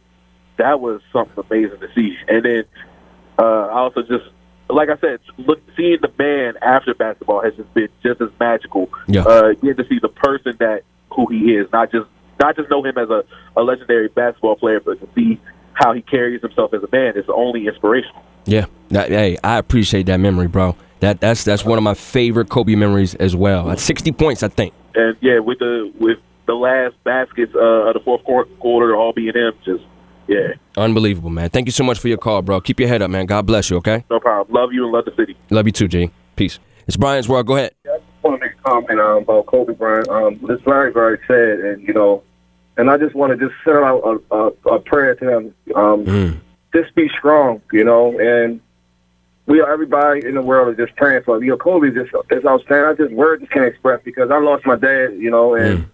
[0.57, 2.17] that was something amazing to see.
[2.27, 2.63] And then
[3.39, 4.25] uh, I also just
[4.69, 8.89] like I said, look seeing the man after basketball has just been just as magical.
[9.07, 9.23] Yeah.
[9.23, 12.07] Uh, getting to see the person that who he is, not just
[12.41, 13.23] not just know him as a,
[13.55, 15.39] a legendary basketball player, but to see
[15.73, 18.23] how he carries himself as a man is only inspirational.
[18.45, 18.65] Yeah.
[18.89, 20.75] That- hey, I appreciate that memory, bro.
[20.99, 23.71] That that's that's one of my favorite Kobe memories as well.
[23.71, 24.73] At 60 points, I think.
[24.93, 28.23] And yeah, with the with the last baskets uh, of the fourth
[28.59, 29.83] quarter all being him, just
[30.27, 31.49] yeah, Unbelievable, man.
[31.49, 32.61] Thank you so much for your call, bro.
[32.61, 33.25] Keep your head up, man.
[33.25, 34.05] God bless you, okay?
[34.09, 34.55] no problem.
[34.55, 35.35] Love you and love the city.
[35.49, 36.11] Love you too, G.
[36.35, 36.59] Peace.
[36.87, 37.47] It's Brian's World.
[37.47, 37.73] Go ahead.
[37.83, 40.07] Yeah, I just want to make a comment um, about Kobe Bryant.
[40.07, 42.23] Um, it's very, very sad, and you know,
[42.77, 45.55] and I just want to just send out a, a, a prayer to him.
[45.75, 46.37] Um, Mm.
[46.73, 48.61] Just be strong, you know, and
[49.45, 51.43] we are everybody in the world is just praying for him.
[51.43, 52.85] You know, Kobe is just is outstanding.
[52.87, 55.85] I just words can't express because I lost my dad, you know, and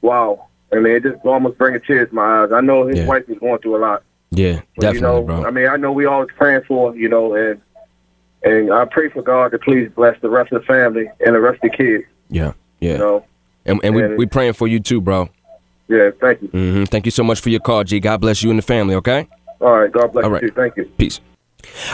[0.00, 2.50] wow, I mean, it just almost brings tears to my eyes.
[2.52, 3.06] I know his Yeah.
[3.06, 4.02] wife is going through a lot.
[4.30, 5.44] Yeah, But, definitely, you know, bro.
[5.44, 7.60] I mean, I know we always praying for, you know, and
[8.42, 11.40] and I pray for God to please bless the rest of the family and the
[11.40, 12.04] rest of the kids.
[12.30, 12.92] Yeah, yeah.
[12.92, 13.24] You know,
[13.66, 15.28] And, and we and- we praying for you too, bro.
[15.88, 16.10] Yeah.
[16.20, 16.48] Thank you.
[16.48, 18.00] hmm Thank you so much for your call, G.
[18.00, 18.94] God bless you and the family.
[18.96, 19.28] Okay.
[19.60, 19.90] All right.
[19.92, 20.48] God bless All you.
[20.48, 20.54] Too.
[20.54, 20.84] Thank you.
[20.98, 21.20] Peace.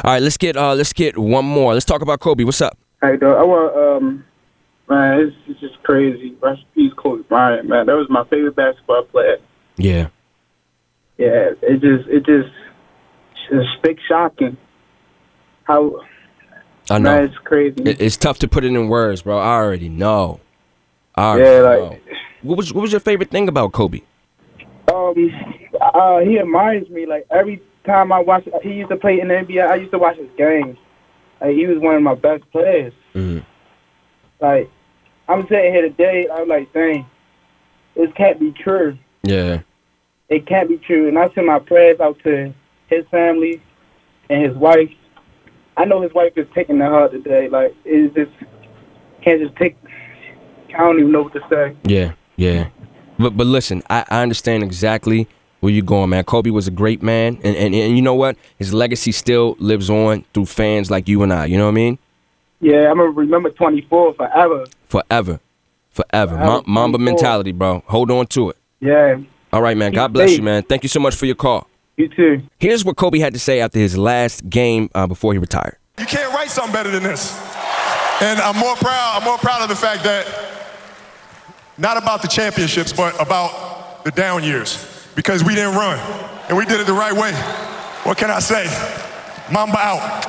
[0.05, 1.72] All right, let's get uh let's get one more.
[1.72, 2.45] Let's talk about Kobe.
[2.45, 2.76] What's up?
[3.01, 4.24] Hey, dog, I want um,
[4.88, 6.36] man, it's, it's just crazy.
[6.40, 7.86] Rest in peace, Kobe Bryant, man.
[7.86, 9.38] That was my favorite basketball player.
[9.76, 10.09] Yeah.
[11.18, 12.53] Yeah, it just, it just,
[13.51, 14.57] it's big shocking.
[15.64, 16.01] How
[16.90, 17.14] I know.
[17.14, 17.82] Man, it's crazy.
[17.84, 19.38] It- it's tough to put it in words, bro.
[19.38, 20.40] I already know.
[21.14, 21.99] I already Yeah, like- know.
[22.43, 24.01] What was what was your favorite thing about Kobe?
[24.93, 25.14] um,
[25.80, 28.49] uh, he reminds me like every time I watch.
[28.62, 29.66] He used to play in the NBA.
[29.66, 30.76] I used to watch his games.
[31.40, 32.93] Like he was one of my best players.
[33.14, 33.45] Mhm.
[34.40, 34.70] Like
[35.28, 36.28] I'm sitting here today.
[36.32, 37.07] I'm like, dang,
[37.95, 38.99] this can't be true.
[39.22, 39.61] Yeah.
[40.28, 41.09] it can't be true.
[41.09, 42.53] And I send my prayers out to
[42.88, 43.61] his family
[44.30, 44.90] and his wife.
[45.76, 47.49] I know his wife is taking the heart today.
[47.49, 48.32] Like it just
[49.22, 49.76] can't just take.
[50.74, 51.76] I don't even know what to say.
[51.84, 52.12] Yeah,
[52.43, 52.68] yeah.
[53.18, 55.28] But but listen, I, I understand exactly
[55.61, 56.24] where you're going, man.
[56.24, 58.36] Kobe was a great man, and, and and you know what?
[58.59, 61.47] His legacy still lives on through fans like you and I.
[61.47, 61.99] You know what I mean?
[62.61, 64.64] Yeah, I'm gonna remember 24 forever.
[64.86, 65.40] Forever,
[65.90, 66.32] forever.
[66.34, 67.82] Forever, Ma- Mamba mentality, bro.
[67.86, 68.57] Hold on to it.
[68.80, 69.18] Yeah,
[69.53, 69.93] All right, man.
[69.93, 70.62] God bless you, man.
[70.62, 71.68] Thank you so much for your call.
[71.97, 72.43] you too.
[72.59, 75.76] Here's what Kobe had to say after his last game uh, before he retired.
[75.99, 77.32] You can't write something better than this.
[78.22, 80.26] And I'm more proud, I'm more proud of the fact that
[81.78, 85.06] not about the championships, but about the down years.
[85.14, 85.98] Because we didn't run.
[86.48, 87.32] And we did it the right way.
[88.04, 88.64] What can I say?
[89.52, 90.26] Mamba out.